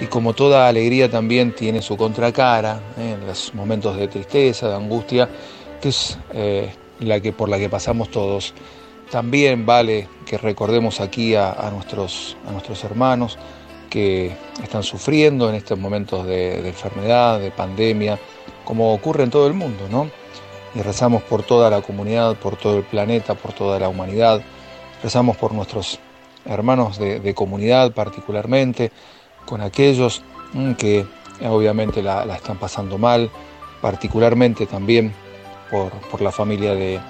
Y 0.00 0.06
como 0.06 0.34
toda 0.34 0.68
alegría 0.68 1.10
también 1.10 1.52
tiene 1.52 1.82
su 1.82 1.96
contracara, 1.96 2.80
¿eh? 2.96 3.16
en 3.18 3.26
los 3.26 3.52
momentos 3.54 3.96
de 3.96 4.06
tristeza, 4.06 4.68
de 4.68 4.76
angustia, 4.76 5.28
que 5.82 5.88
es 5.88 6.16
eh, 6.32 6.72
la 7.00 7.18
que, 7.18 7.32
por 7.32 7.48
la 7.48 7.58
que 7.58 7.68
pasamos 7.68 8.12
todos. 8.12 8.54
También 9.10 9.66
vale 9.66 10.06
que 10.26 10.38
recordemos 10.38 11.00
aquí 11.00 11.34
a, 11.34 11.68
nuestros, 11.72 12.36
a 12.46 12.52
nuestros 12.52 12.84
hermanos 12.84 13.36
que 13.90 14.30
están 14.62 14.84
sufriendo 14.84 15.48
en 15.48 15.56
estos 15.56 15.76
momentos 15.76 16.24
de, 16.24 16.68
enfermedad, 16.68 17.40
de 17.40 17.50
pandemia, 17.50 18.16
como 18.68 18.92
ocurre 18.92 19.24
en 19.24 19.30
todo 19.30 19.46
el 19.46 19.54
mundo, 19.54 19.88
¿no? 19.90 20.10
Y 20.74 20.82
rezamos 20.82 21.22
por 21.22 21.42
toda 21.42 21.70
la 21.70 21.80
comunidad, 21.80 22.36
por 22.36 22.56
todo 22.56 22.76
el 22.76 22.82
planeta, 22.82 23.34
por 23.34 23.54
toda 23.54 23.80
la 23.80 23.88
humanidad. 23.88 24.42
Rezamos 25.02 25.38
por 25.38 25.54
nuestros 25.54 25.98
hermanos 26.44 26.98
de, 26.98 27.34
comunidad 27.34 27.92
particularmente, 27.92 28.92
con 29.46 29.62
aquellos 29.62 30.22
que 30.76 31.06
obviamente 31.48 32.02
la, 32.02 32.24
están 32.36 32.58
pasando 32.58 32.98
mal, 32.98 33.30
particularmente 33.80 34.66
también 34.66 35.14
por, 35.70 36.20
la 36.20 36.30
familia 36.30 36.74
de, 36.74 37.00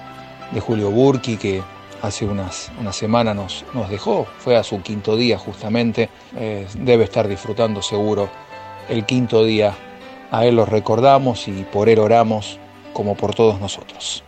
Julio 0.65 0.91
Burki, 0.91 1.35
que 1.35 1.61
hace 2.01 2.23
unas, 2.23 2.71
una 2.79 2.93
semana 2.93 3.33
nos, 3.33 3.65
nos, 3.73 3.89
dejó, 3.89 4.25
fue 4.37 4.55
a 4.55 4.63
su 4.63 4.81
quinto 4.81 5.17
día 5.17 5.37
justamente, 5.37 6.09
eh, 6.37 6.65
debe 6.77 7.03
estar 7.03 7.27
disfrutando 7.27 7.81
seguro 7.81 8.29
el 8.87 9.05
quinto 9.05 9.43
día. 9.43 9.75
A 10.31 10.45
él 10.45 10.55
lo 10.55 10.65
recordamos 10.65 11.47
y 11.47 11.63
por 11.63 11.89
él 11.89 11.99
oramos 11.99 12.59
como 12.93 13.15
por 13.15 13.33
todos 13.33 13.59
nosotros. 13.59 14.23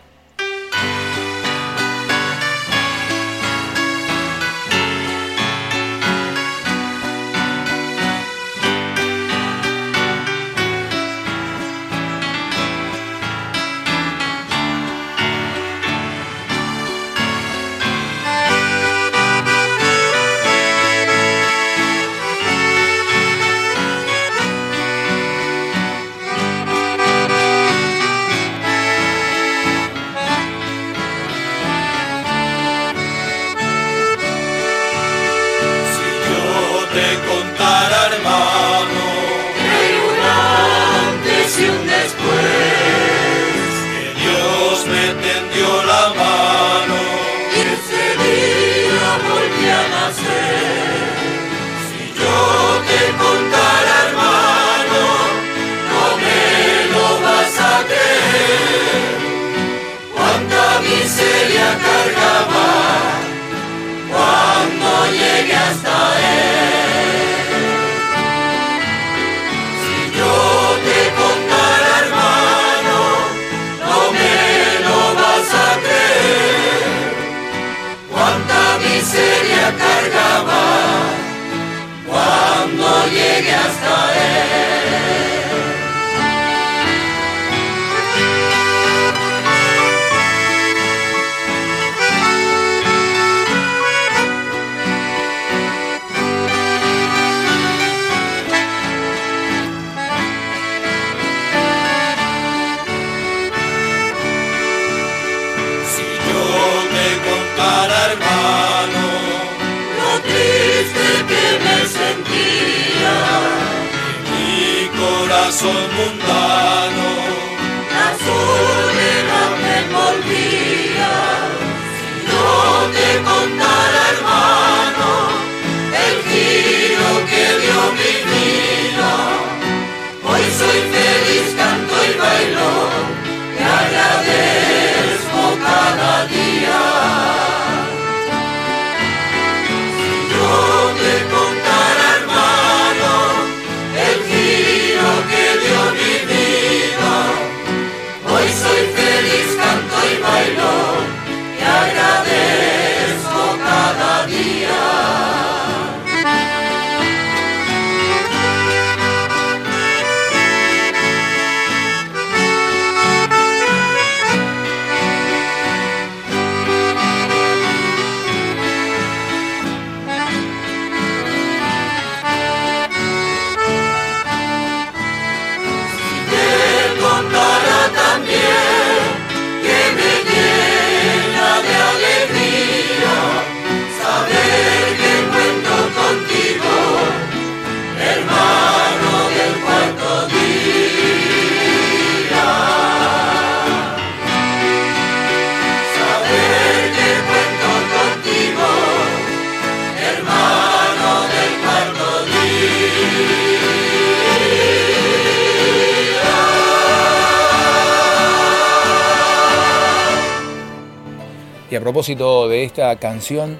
Propósito 211.82 212.47
de 212.47 212.63
esta 212.63 212.95
canción, 212.97 213.59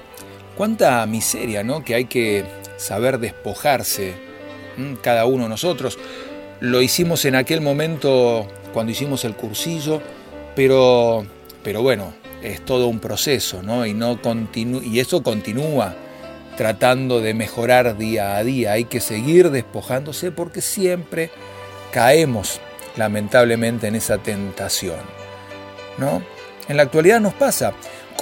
cuánta 0.56 1.04
miseria, 1.06 1.62
¿no? 1.62 1.84
Que 1.84 1.94
hay 1.94 2.04
que 2.06 2.44
saber 2.76 3.18
despojarse, 3.18 4.14
cada 5.02 5.26
uno 5.26 5.44
de 5.44 5.50
nosotros. 5.50 5.98
Lo 6.60 6.80
hicimos 6.80 7.24
en 7.24 7.34
aquel 7.34 7.60
momento 7.60 8.46
cuando 8.72 8.92
hicimos 8.92 9.24
el 9.24 9.34
cursillo, 9.34 10.00
pero, 10.54 11.26
pero 11.62 11.82
bueno, 11.82 12.14
es 12.42 12.64
todo 12.64 12.86
un 12.88 13.00
proceso, 13.00 13.62
¿no? 13.62 13.86
Y, 13.86 13.94
no 13.94 14.18
y 14.82 15.00
eso 15.00 15.22
continúa 15.22 15.94
tratando 16.56 17.20
de 17.20 17.34
mejorar 17.34 17.96
día 17.96 18.36
a 18.36 18.44
día. 18.44 18.72
Hay 18.72 18.84
que 18.84 19.00
seguir 19.00 19.50
despojándose 19.50 20.30
porque 20.30 20.60
siempre 20.60 21.30
caemos 21.92 22.60
lamentablemente 22.96 23.88
en 23.88 23.94
esa 23.94 24.18
tentación. 24.18 25.00
¿no? 25.98 26.22
En 26.68 26.76
la 26.76 26.84
actualidad 26.84 27.20
nos 27.20 27.34
pasa, 27.34 27.72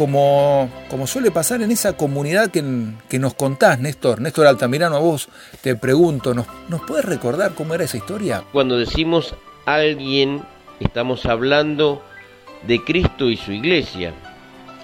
como, 0.00 0.70
suele 1.06 1.30
pasar 1.30 1.60
en 1.60 1.70
esa 1.70 1.94
comunidad 1.94 2.50
que, 2.50 2.64
que, 3.06 3.18
nos 3.18 3.34
contás, 3.34 3.80
Néstor. 3.80 4.22
Néstor 4.22 4.46
Altamirano, 4.46 4.96
a 4.96 4.98
vos 4.98 5.28
te 5.60 5.76
pregunto, 5.76 6.32
¿nos, 6.32 6.46
¿nos 6.70 6.80
puedes 6.82 7.04
recordar 7.04 7.54
cómo 7.54 7.74
era 7.74 7.84
esa 7.84 7.98
historia? 7.98 8.42
Cuando 8.50 8.78
decimos 8.78 9.34
alguien, 9.66 10.42
estamos 10.80 11.26
hablando 11.26 12.02
de 12.66 12.82
Cristo 12.82 13.28
y 13.28 13.36
su 13.36 13.52
iglesia. 13.52 14.14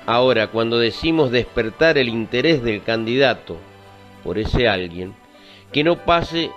Ahora, 0.05 0.49
cuando 0.49 0.79
decimos 0.79 1.31
despertar 1.31 1.97
el 1.97 2.11
interés 2.11 2.63
del 2.63 2.83
candidato 2.83 3.57
por 4.23 4.39
ese 4.39 4.69
alguien, 4.69 5.15
que 5.73 5.83
no 5.83 6.05
pase 6.05 6.51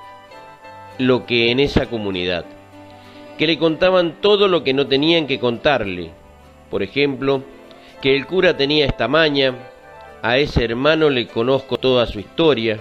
lo 0.98 1.26
que 1.26 1.52
en 1.52 1.62
esa 1.62 1.86
comunidad, 1.86 2.44
que 3.38 3.48
le 3.48 3.58
contaban 3.58 4.18
todo 4.20 4.50
lo 4.50 4.66
que 4.66 4.74
no 4.74 4.88
tenían 4.88 5.28
que 5.28 5.40
contarle. 5.40 6.12
Por 6.70 6.84
ejemplo, 6.84 7.42
que 8.02 8.16
el 8.16 8.26
cura 8.26 8.56
tenía 8.56 8.86
esta 8.86 9.08
maña, 9.08 9.54
a 10.22 10.38
ese 10.38 10.64
hermano 10.64 11.10
le 11.10 11.28
conozco 11.28 11.78
toda 11.78 12.06
su 12.06 12.20
historia, 12.20 12.80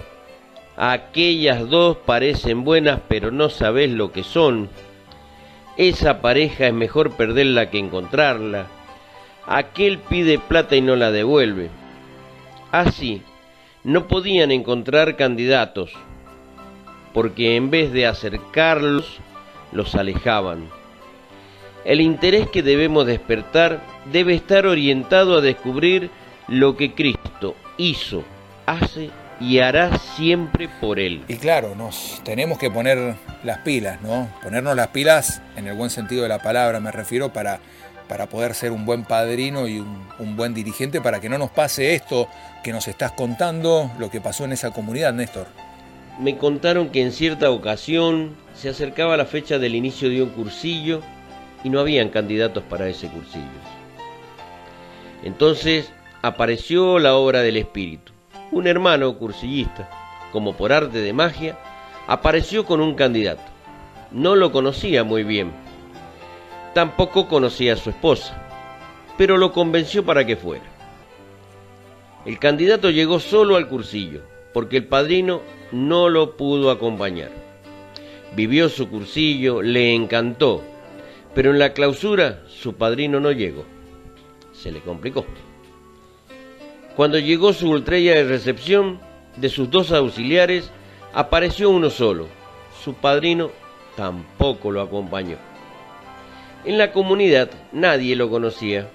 aquellas 0.77 1.69
dos 1.69 1.97
parecen 1.97 2.63
buenas 2.63 3.01
pero 3.07 3.31
no 3.31 3.49
sabes 3.49 3.89
lo 3.91 4.11
que 4.11 4.23
son, 4.23 4.69
esa 5.77 6.21
pareja 6.21 6.67
es 6.67 6.73
mejor 6.73 7.15
perderla 7.15 7.69
que 7.69 7.79
encontrarla, 7.79 8.67
aquel 9.45 9.99
pide 9.99 10.39
plata 10.39 10.75
y 10.75 10.81
no 10.81 10.95
la 10.95 11.11
devuelve. 11.11 11.69
Así, 12.71 13.21
no 13.83 14.07
podían 14.07 14.51
encontrar 14.51 15.15
candidatos, 15.15 15.91
porque 17.13 17.55
en 17.55 17.69
vez 17.71 17.91
de 17.91 18.05
acercarlos, 18.05 19.19
los 19.71 19.95
alejaban. 19.95 20.78
El 21.89 22.01
interés 22.01 22.47
que 22.47 22.61
debemos 22.61 23.07
despertar 23.07 23.81
debe 24.13 24.35
estar 24.35 24.67
orientado 24.67 25.39
a 25.39 25.41
descubrir 25.41 26.11
lo 26.47 26.77
que 26.77 26.93
Cristo 26.93 27.55
hizo, 27.77 28.23
hace 28.67 29.09
y 29.39 29.57
hará 29.57 29.97
siempre 29.97 30.69
por 30.79 30.99
Él. 30.99 31.23
Y 31.27 31.37
claro, 31.37 31.73
nos 31.75 32.21
tenemos 32.23 32.59
que 32.59 32.69
poner 32.69 33.15
las 33.43 33.57
pilas, 33.61 34.03
¿no? 34.03 34.29
Ponernos 34.43 34.75
las 34.75 34.89
pilas 34.89 35.41
en 35.55 35.65
el 35.65 35.73
buen 35.73 35.89
sentido 35.89 36.21
de 36.21 36.29
la 36.29 36.37
palabra, 36.37 36.79
me 36.79 36.91
refiero, 36.91 37.33
para, 37.33 37.59
para 38.07 38.29
poder 38.29 38.53
ser 38.53 38.71
un 38.71 38.85
buen 38.85 39.03
padrino 39.03 39.67
y 39.67 39.79
un, 39.79 40.07
un 40.19 40.35
buen 40.35 40.53
dirigente, 40.53 41.01
para 41.01 41.19
que 41.19 41.27
no 41.27 41.39
nos 41.39 41.49
pase 41.49 41.95
esto 41.95 42.27
que 42.63 42.71
nos 42.71 42.87
estás 42.87 43.13
contando, 43.13 43.89
lo 43.97 44.11
que 44.11 44.21
pasó 44.21 44.45
en 44.45 44.51
esa 44.51 44.69
comunidad, 44.69 45.11
Néstor. 45.11 45.47
Me 46.19 46.37
contaron 46.37 46.89
que 46.89 47.01
en 47.01 47.11
cierta 47.11 47.49
ocasión 47.49 48.35
se 48.53 48.69
acercaba 48.69 49.17
la 49.17 49.25
fecha 49.25 49.57
del 49.57 49.73
inicio 49.73 50.07
de 50.11 50.21
un 50.21 50.29
cursillo 50.29 51.01
y 51.63 51.69
no 51.69 51.79
habían 51.79 52.09
candidatos 52.09 52.63
para 52.63 52.87
ese 52.87 53.07
cursillo. 53.09 53.45
Entonces 55.23 55.91
apareció 56.21 56.99
la 56.99 57.15
obra 57.15 57.41
del 57.41 57.57
Espíritu. 57.57 58.13
Un 58.51 58.67
hermano 58.67 59.17
cursillista, 59.17 59.89
como 60.31 60.55
por 60.55 60.71
arte 60.71 60.99
de 60.99 61.13
magia, 61.13 61.57
apareció 62.07 62.65
con 62.65 62.81
un 62.81 62.95
candidato. 62.95 63.43
No 64.11 64.35
lo 64.35 64.51
conocía 64.51 65.03
muy 65.03 65.23
bien. 65.23 65.51
Tampoco 66.73 67.27
conocía 67.27 67.73
a 67.73 67.77
su 67.77 67.89
esposa, 67.89 68.41
pero 69.17 69.37
lo 69.37 69.51
convenció 69.51 70.05
para 70.05 70.25
que 70.25 70.35
fuera. 70.35 70.65
El 72.25 72.39
candidato 72.39 72.89
llegó 72.89 73.19
solo 73.19 73.55
al 73.55 73.67
cursillo, 73.67 74.21
porque 74.53 74.77
el 74.77 74.85
padrino 74.85 75.41
no 75.71 76.09
lo 76.09 76.37
pudo 76.37 76.71
acompañar. 76.71 77.31
Vivió 78.35 78.69
su 78.69 78.89
cursillo, 78.89 79.61
le 79.61 79.93
encantó, 79.93 80.63
pero 81.33 81.51
en 81.51 81.59
la 81.59 81.73
clausura 81.73 82.43
su 82.47 82.75
padrino 82.75 83.19
no 83.19 83.31
llegó. 83.31 83.65
Se 84.53 84.71
le 84.71 84.81
complicó. 84.81 85.25
Cuando 86.95 87.17
llegó 87.17 87.53
su 87.53 87.69
ultrella 87.69 88.15
de 88.15 88.23
recepción, 88.25 88.99
de 89.37 89.49
sus 89.49 89.69
dos 89.69 89.91
auxiliares, 89.91 90.71
apareció 91.13 91.69
uno 91.69 91.89
solo. 91.89 92.27
Su 92.83 92.93
padrino 92.93 93.51
tampoco 93.95 94.71
lo 94.71 94.81
acompañó. 94.81 95.37
En 96.65 96.77
la 96.77 96.91
comunidad 96.91 97.49
nadie 97.71 98.15
lo 98.15 98.29
conocía. 98.29 98.89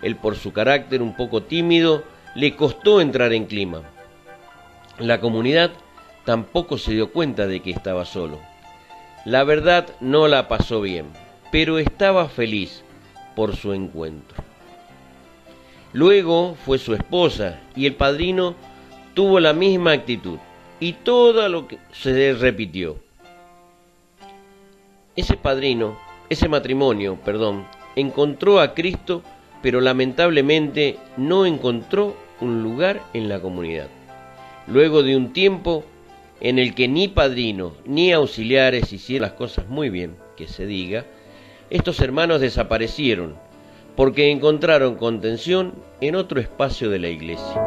Él 0.00 0.16
por 0.16 0.36
su 0.36 0.52
carácter 0.52 1.02
un 1.02 1.14
poco 1.14 1.42
tímido 1.42 2.04
le 2.34 2.56
costó 2.56 3.00
entrar 3.00 3.32
en 3.32 3.46
clima. 3.46 3.82
La 4.98 5.20
comunidad 5.20 5.72
tampoco 6.24 6.78
se 6.78 6.92
dio 6.92 7.12
cuenta 7.12 7.46
de 7.46 7.60
que 7.60 7.70
estaba 7.70 8.04
solo. 8.04 8.38
La 9.28 9.44
verdad 9.44 9.86
no 10.00 10.26
la 10.26 10.48
pasó 10.48 10.80
bien, 10.80 11.04
pero 11.52 11.78
estaba 11.78 12.30
feliz 12.30 12.82
por 13.36 13.54
su 13.56 13.74
encuentro. 13.74 14.42
Luego 15.92 16.56
fue 16.64 16.78
su 16.78 16.94
esposa 16.94 17.60
y 17.76 17.84
el 17.84 17.94
padrino 17.94 18.54
tuvo 19.12 19.38
la 19.38 19.52
misma 19.52 19.92
actitud 19.92 20.38
y 20.80 20.94
todo 20.94 21.46
lo 21.50 21.68
que 21.68 21.76
se 21.92 22.32
repitió. 22.32 22.96
Ese 25.14 25.36
padrino, 25.36 25.98
ese 26.30 26.48
matrimonio, 26.48 27.18
perdón, 27.22 27.66
encontró 27.96 28.60
a 28.60 28.72
Cristo, 28.72 29.22
pero 29.60 29.82
lamentablemente 29.82 30.96
no 31.18 31.44
encontró 31.44 32.16
un 32.40 32.62
lugar 32.62 33.02
en 33.12 33.28
la 33.28 33.40
comunidad. 33.40 33.88
Luego 34.66 35.02
de 35.02 35.18
un 35.18 35.34
tiempo 35.34 35.84
en 36.40 36.58
el 36.58 36.74
que 36.74 36.88
ni 36.88 37.08
padrino 37.08 37.72
ni 37.84 38.12
auxiliares 38.12 38.92
hicieron 38.92 39.28
las 39.28 39.32
cosas 39.32 39.68
muy 39.68 39.90
bien, 39.90 40.16
que 40.36 40.48
se 40.48 40.66
diga, 40.66 41.04
estos 41.70 42.00
hermanos 42.00 42.40
desaparecieron 42.40 43.36
porque 43.96 44.30
encontraron 44.30 44.94
contención 44.94 45.74
en 46.00 46.14
otro 46.14 46.40
espacio 46.40 46.88
de 46.88 46.98
la 47.00 47.08
iglesia. 47.08 47.60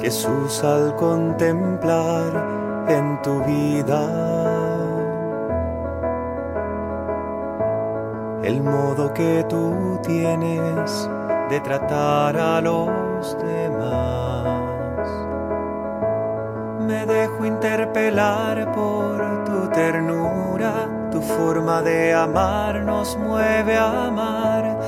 Jesús 0.00 0.64
al 0.64 0.96
contemplar 0.96 2.86
en 2.88 3.20
tu 3.22 3.44
vida 3.44 4.50
el 8.42 8.62
modo 8.62 9.12
que 9.12 9.44
tú 9.48 10.00
tienes 10.02 11.08
de 11.50 11.60
tratar 11.60 12.36
a 12.38 12.60
los 12.60 13.36
demás. 13.38 14.09
Interpelar 17.44 18.72
por 18.72 19.44
tu 19.44 19.68
ternura, 19.70 21.08
tu 21.10 21.20
forma 21.20 21.82
de 21.82 22.14
amar 22.14 22.82
nos 22.84 23.16
mueve 23.16 23.76
a 23.76 24.06
amar. 24.06 24.80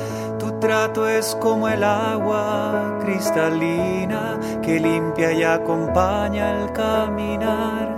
Trato 0.62 1.08
es 1.08 1.36
como 1.40 1.68
el 1.68 1.82
agua 1.82 3.00
cristalina 3.02 4.38
que 4.62 4.78
limpia 4.78 5.32
y 5.32 5.42
acompaña 5.42 6.52
el 6.52 6.72
caminar. 6.72 7.96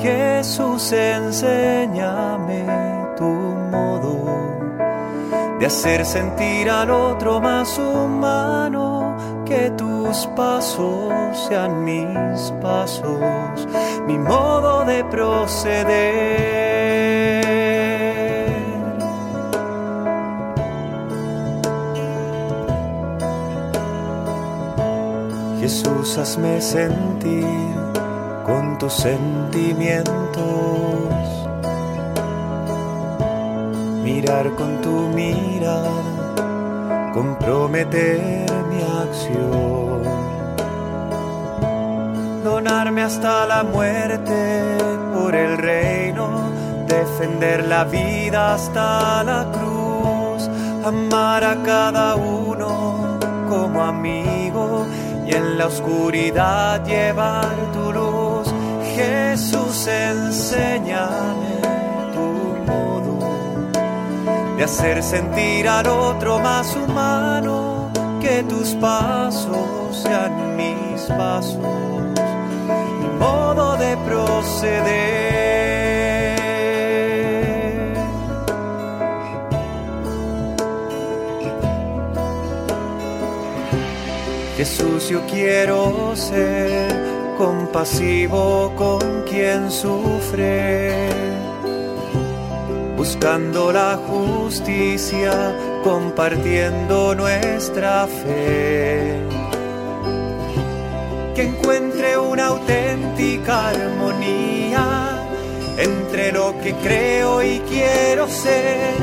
Jesús, 0.00 0.92
enséñame 0.92 2.64
tu 3.18 3.26
modo 3.26 4.24
de 5.60 5.66
hacer 5.66 6.06
sentir 6.06 6.70
al 6.70 6.90
otro 6.90 7.38
más 7.38 7.78
humano, 7.78 9.14
que 9.44 9.70
tus 9.76 10.26
pasos 10.28 11.12
sean 11.46 11.84
mis 11.84 12.50
pasos, 12.62 13.68
mi 14.06 14.18
modo 14.18 14.84
de 14.84 15.04
proceder. 15.04 16.26
Jesús, 25.60 26.16
hazme 26.16 26.60
sentir 26.60 27.44
con 28.44 28.78
tus 28.78 28.92
sentimientos, 28.92 30.06
mirar 34.04 34.48
con 34.54 34.80
tu 34.82 35.08
mirada, 35.08 35.90
comprometer 37.12 38.46
mi 38.70 38.82
acción, 39.02 39.85
hasta 42.86 43.46
la 43.46 43.64
muerte 43.64 44.78
por 45.12 45.34
el 45.34 45.58
reino, 45.58 46.28
defender 46.86 47.66
la 47.66 47.82
vida 47.82 48.54
hasta 48.54 49.24
la 49.24 49.50
cruz, 49.50 50.48
amar 50.84 51.42
a 51.42 51.62
cada 51.64 52.14
uno 52.14 53.18
como 53.48 53.82
amigo 53.82 54.86
y 55.26 55.34
en 55.34 55.58
la 55.58 55.66
oscuridad 55.66 56.84
llevar 56.84 57.54
tu 57.72 57.92
luz. 57.92 58.54
Jesús, 58.94 59.88
enséñame 59.88 61.56
tu 62.14 62.70
modo 62.70 63.18
de 64.56 64.64
hacer 64.64 65.02
sentir 65.02 65.68
al 65.68 65.88
otro 65.88 66.38
más 66.38 66.74
humano, 66.76 67.90
que 68.20 68.44
tus 68.44 68.74
pasos 68.76 69.96
sean 70.02 70.56
mis 70.56 71.02
pasos, 71.18 71.58
proceder. 74.06 75.16
Jesús, 84.56 85.08
yo 85.10 85.20
quiero 85.26 86.16
ser 86.16 86.88
compasivo 87.36 88.72
con 88.74 89.22
quien 89.28 89.70
sufre, 89.70 91.08
buscando 92.96 93.70
la 93.70 93.98
justicia, 94.08 95.32
compartiendo 95.84 97.14
nuestra 97.14 98.06
fe 98.06 99.45
que 101.36 101.42
encuentre 101.42 102.16
una 102.16 102.46
auténtica 102.46 103.68
armonía 103.68 105.22
entre 105.76 106.32
lo 106.32 106.58
que 106.62 106.72
creo 106.76 107.42
y 107.42 107.58
quiero 107.68 108.26
ser. 108.26 108.94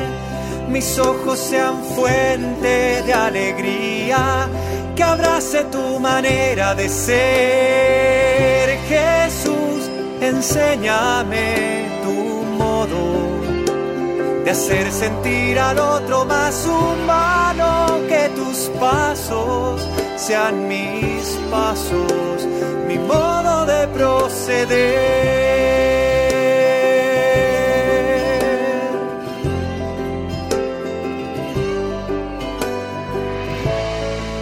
Mis 0.68 0.98
ojos 0.98 1.38
sean 1.38 1.84
fuente 1.94 3.04
de 3.06 3.14
alegría 3.14 4.48
que 4.96 5.04
abrace 5.04 5.62
tu 5.70 6.00
manera 6.00 6.74
de 6.74 6.88
ser. 6.88 8.24
Jesús, 8.88 9.88
enséñame 10.20 11.86
tu 12.02 12.12
modo 12.58 13.44
de 14.44 14.50
hacer 14.50 14.90
sentir 14.90 15.56
al 15.56 15.78
otro 15.78 16.24
más 16.24 16.66
humano, 16.66 18.00
que 18.08 18.28
tus 18.34 18.70
pasos 18.80 19.80
sean 20.26 20.68
mis 20.68 21.38
pasos, 21.50 22.46
mi 22.88 22.98
modo 22.98 23.66
de 23.66 23.86
proceder. 23.88 25.04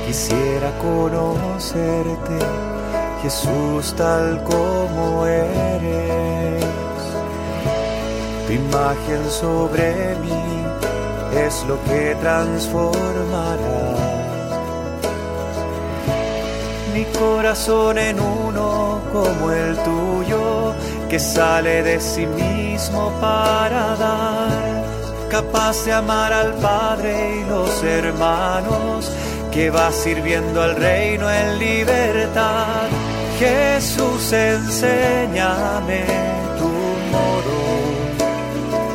Quisiera 0.06 0.70
conocerte, 0.78 2.38
Jesús, 3.22 3.92
tal 3.96 4.44
como 4.44 5.26
eres. 5.26 6.64
Tu 8.46 8.52
imagen 8.52 9.30
sobre 9.30 10.14
mí 10.22 10.42
es 11.44 11.64
lo 11.66 11.76
que 11.84 12.14
transformará 12.20 13.91
mi 16.92 17.04
corazón 17.04 17.98
en 17.98 18.20
uno 18.20 19.00
como 19.12 19.50
el 19.52 19.76
tuyo, 19.78 20.74
que 21.08 21.18
sale 21.18 21.82
de 21.82 22.00
sí 22.00 22.26
mismo 22.26 23.10
para 23.20 23.96
dar, 23.96 24.84
capaz 25.30 25.84
de 25.84 25.92
amar 25.92 26.32
al 26.32 26.54
Padre 26.54 27.40
y 27.40 27.44
los 27.48 27.82
hermanos 27.82 29.10
que 29.52 29.70
va 29.70 29.92
sirviendo 29.92 30.62
al 30.62 30.76
reino 30.76 31.30
en 31.30 31.58
libertad. 31.58 32.88
Jesús, 33.38 34.32
enséñame 34.32 36.04
tu 36.58 36.68
modo 37.14 37.58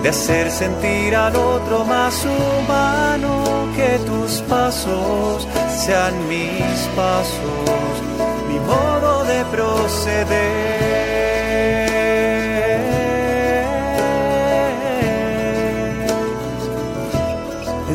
de 0.01 0.09
hacer 0.09 0.49
sentir 0.49 1.15
al 1.15 1.35
otro 1.35 1.85
más 1.85 2.25
humano, 2.25 3.43
que 3.77 3.99
tus 4.09 4.41
pasos 4.53 5.47
sean 5.69 6.13
mis 6.27 6.79
pasos, 6.95 7.93
mi 8.49 8.59
modo 8.71 9.11
de 9.31 9.39
proceder. 9.55 10.87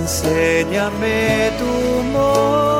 Enséñame 0.01 1.51
tu 1.61 1.73
modo, 2.17 2.72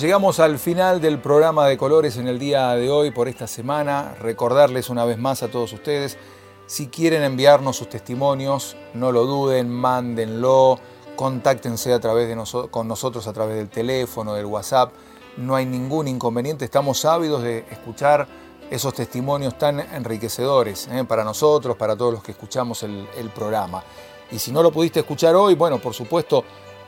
Llegamos 0.00 0.40
al 0.40 0.58
final 0.58 1.00
del 1.00 1.20
programa 1.20 1.68
de 1.68 1.78
colores 1.78 2.16
en 2.16 2.26
el 2.26 2.40
día 2.40 2.74
de 2.74 2.90
hoy 2.90 3.12
por 3.12 3.28
esta 3.28 3.46
semana. 3.46 4.16
Recordarles 4.18 4.90
una 4.90 5.04
vez 5.04 5.18
más 5.18 5.44
a 5.44 5.48
todos 5.48 5.72
ustedes, 5.72 6.18
si 6.66 6.88
quieren 6.88 7.22
enviarnos 7.22 7.76
sus 7.76 7.88
testimonios, 7.88 8.76
no 8.92 9.12
lo 9.12 9.24
duden, 9.24 9.70
mándenlo, 9.70 10.80
contáctense 11.14 11.92
a 11.92 12.00
través 12.00 12.28
de 12.28 12.68
con 12.70 12.88
nosotros 12.88 13.28
a 13.28 13.32
través 13.32 13.56
del 13.56 13.68
teléfono, 13.68 14.34
del 14.34 14.46
WhatsApp. 14.46 14.92
No 15.36 15.54
hay 15.54 15.64
ningún 15.64 16.08
inconveniente, 16.08 16.64
estamos 16.64 17.04
ávidos 17.04 17.44
de 17.44 17.58
escuchar 17.70 18.26
esos 18.70 18.94
testimonios 18.94 19.56
tan 19.56 19.78
enriquecedores 19.78 20.88
¿eh? 20.90 21.04
para 21.04 21.22
nosotros, 21.22 21.76
para 21.76 21.94
todos 21.94 22.14
los 22.14 22.22
que 22.22 22.32
escuchamos 22.32 22.82
el 22.82 23.30
programa. 23.32 23.84
Y 24.32 24.40
si 24.40 24.50
no 24.50 24.62
lo 24.62 24.72
pudiste 24.72 25.00
escuchar 25.00 25.36
hoy, 25.36 25.54
bueno, 25.54 25.78
por 25.78 25.94
supuesto, 25.94 26.44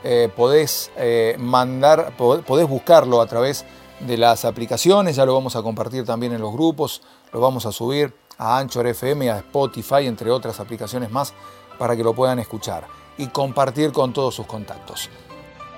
eh, 0.09 0.29
podés 0.33 0.89
eh, 0.95 1.35
mandar, 1.37 2.13
po- 2.17 2.39
podés 2.41 2.65
buscarlo 2.67 3.19
a 3.19 3.25
través 3.25 3.65
de 3.99 4.15
las 4.15 4.45
aplicaciones, 4.45 5.15
ya 5.17 5.25
lo 5.25 5.33
vamos 5.33 5.55
a 5.57 5.61
compartir 5.61 6.05
también 6.05 6.31
en 6.31 6.39
los 6.39 6.53
grupos, 6.53 7.01
lo 7.33 7.41
vamos 7.41 7.65
a 7.65 7.71
subir 7.73 8.13
a 8.37 8.57
Anchor 8.57 8.87
FM, 8.87 9.29
a 9.29 9.37
Spotify, 9.39 10.05
entre 10.05 10.31
otras 10.31 10.59
aplicaciones 10.61 11.11
más, 11.11 11.33
para 11.77 11.95
que 11.97 12.03
lo 12.03 12.13
puedan 12.13 12.39
escuchar 12.39 12.85
y 13.17 13.27
compartir 13.27 13.91
con 13.91 14.13
todos 14.13 14.35
sus 14.35 14.45
contactos. 14.45 15.09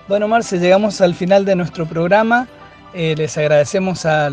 Bueno, 0.07 0.27
Marce, 0.27 0.59
llegamos 0.59 1.01
al 1.01 1.15
final 1.15 1.43
de 1.45 1.55
nuestro 1.55 1.85
programa. 1.87 2.47
Eh, 2.93 3.15
les 3.17 3.37
agradecemos 3.37 4.05
a 4.05 4.29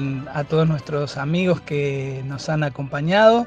todos 0.48 0.66
nuestros 0.68 1.16
amigos 1.16 1.60
que 1.60 2.22
nos 2.26 2.48
han 2.48 2.64
acompañado 2.64 3.46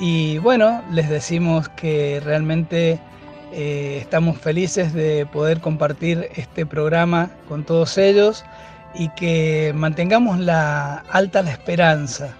y 0.00 0.38
bueno, 0.38 0.82
les 0.90 1.08
decimos 1.08 1.68
que 1.70 2.20
realmente 2.24 2.98
eh, 3.52 3.98
estamos 4.00 4.38
felices 4.38 4.92
de 4.92 5.26
poder 5.26 5.60
compartir 5.60 6.28
este 6.36 6.64
programa 6.66 7.30
con 7.48 7.64
todos 7.64 7.98
ellos 7.98 8.44
y 8.94 9.08
que 9.10 9.72
mantengamos 9.74 10.38
la 10.38 10.98
alta 11.10 11.42
la 11.42 11.50
esperanza 11.50 12.36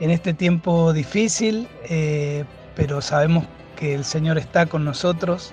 en 0.00 0.10
este 0.10 0.34
tiempo 0.34 0.92
difícil, 0.92 1.68
eh, 1.88 2.44
pero 2.74 3.00
sabemos 3.00 3.46
que 3.76 3.94
el 3.94 4.04
Señor 4.04 4.36
está 4.36 4.66
con 4.66 4.84
nosotros 4.84 5.52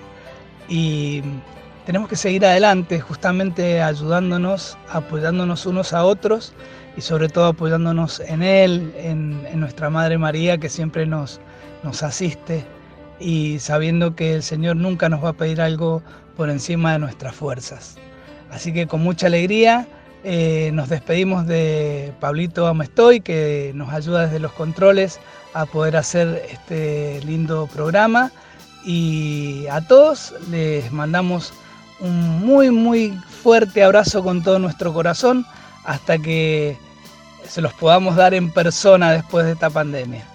y 0.67 1.21
tenemos 1.85 2.09
que 2.09 2.15
seguir 2.17 2.45
adelante 2.45 2.99
justamente 2.99 3.81
ayudándonos, 3.81 4.77
apoyándonos 4.89 5.65
unos 5.65 5.93
a 5.93 6.03
otros 6.03 6.53
y 6.97 7.01
sobre 7.01 7.29
todo 7.29 7.45
apoyándonos 7.45 8.19
en 8.19 8.43
Él, 8.43 8.93
en, 8.97 9.47
en 9.49 9.59
nuestra 9.61 9.89
Madre 9.89 10.17
María 10.17 10.57
que 10.57 10.67
siempre 10.67 11.05
nos, 11.05 11.39
nos 11.83 12.03
asiste 12.03 12.65
y 13.19 13.59
sabiendo 13.59 14.15
que 14.15 14.33
el 14.35 14.43
Señor 14.43 14.75
nunca 14.75 15.09
nos 15.09 15.23
va 15.23 15.29
a 15.29 15.33
pedir 15.33 15.61
algo 15.61 16.01
por 16.35 16.49
encima 16.49 16.93
de 16.93 16.99
nuestras 16.99 17.35
fuerzas. 17.35 17.97
Así 18.49 18.73
que 18.73 18.87
con 18.87 19.01
mucha 19.01 19.27
alegría 19.27 19.87
eh, 20.23 20.71
nos 20.73 20.89
despedimos 20.89 21.47
de 21.47 22.13
Pablito 22.19 22.67
Amestoy 22.67 23.21
que 23.21 23.71
nos 23.75 23.93
ayuda 23.93 24.25
desde 24.25 24.39
los 24.39 24.51
controles 24.53 25.19
a 25.53 25.65
poder 25.65 25.95
hacer 25.95 26.43
este 26.49 27.21
lindo 27.23 27.67
programa 27.67 28.31
y 28.85 29.65
a 29.71 29.81
todos 29.81 30.33
les 30.49 30.91
mandamos 30.91 31.53
un 31.99 32.45
muy 32.45 32.69
muy 32.69 33.17
fuerte 33.43 33.83
abrazo 33.83 34.23
con 34.23 34.43
todo 34.43 34.59
nuestro 34.59 34.93
corazón 34.93 35.45
hasta 35.83 36.17
que 36.17 36.77
se 37.47 37.61
los 37.61 37.73
podamos 37.73 38.15
dar 38.15 38.33
en 38.33 38.51
persona 38.51 39.11
después 39.11 39.45
de 39.45 39.53
esta 39.53 39.69
pandemia. 39.69 40.25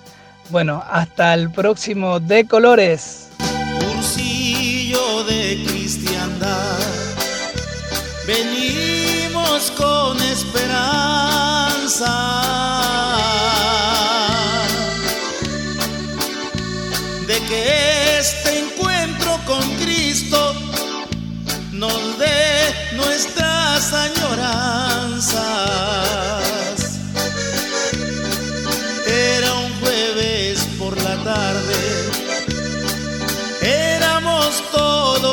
Bueno, 0.51 0.83
hasta 0.89 1.35
el 1.35 1.51
próximo 1.51 2.21
de 2.21 2.47
colores. 2.47 3.29
cursillo 3.81 5.25
de 5.25 5.65
cristiandad. 5.67 6.79
Venimos 8.27 9.71
con 9.73 10.21
esperanza 10.23 11.35
de 17.27 17.41
que 17.49 18.19
este 18.19 18.59
encuentro 18.61 19.39
con 19.47 19.63
Cristo 19.77 20.55
nos 21.73 22.19
dé 22.19 22.75
nuestras 22.97 23.93
añoranzas. 23.93 25.74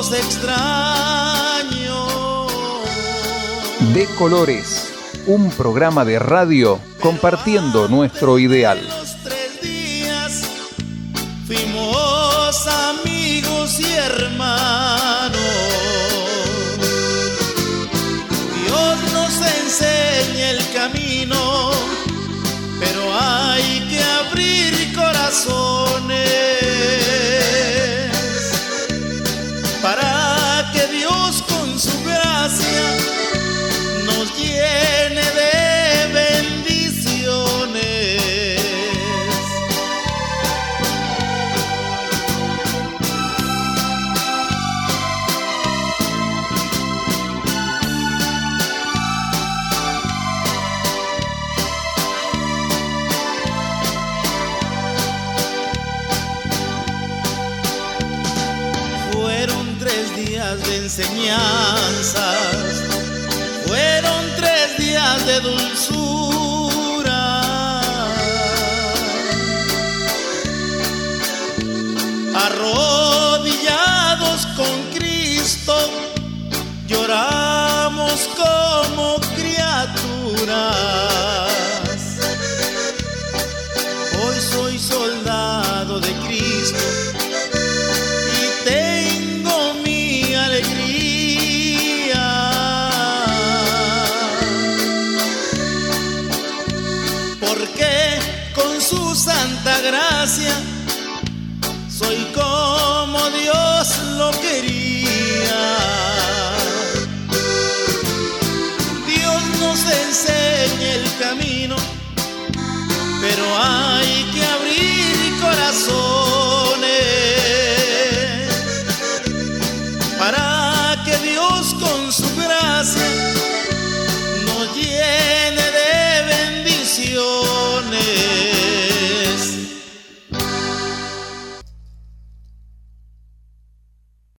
Todos 0.01 0.13
extraños. 0.13 1.71
De 3.93 4.05
Colores, 4.17 4.91
un 5.27 5.51
programa 5.51 6.05
de 6.05 6.17
radio 6.17 6.79
compartiendo 6.99 7.87
nuestro 7.87 8.39
ideal. 8.39 8.79
Tres 9.23 9.61
días 9.61 10.43
fuimos 11.45 12.67
amigos 12.67 13.79
y 13.79 13.91
hermanos. 13.93 15.37
Dios 18.63 19.13
nos 19.13 19.35
enseñó 19.35 20.57
camino, 20.73 21.71
pero 22.79 23.01
hay 23.19 23.87
que 23.89 24.01
abrir 24.01 24.95
corazones 24.95 25.80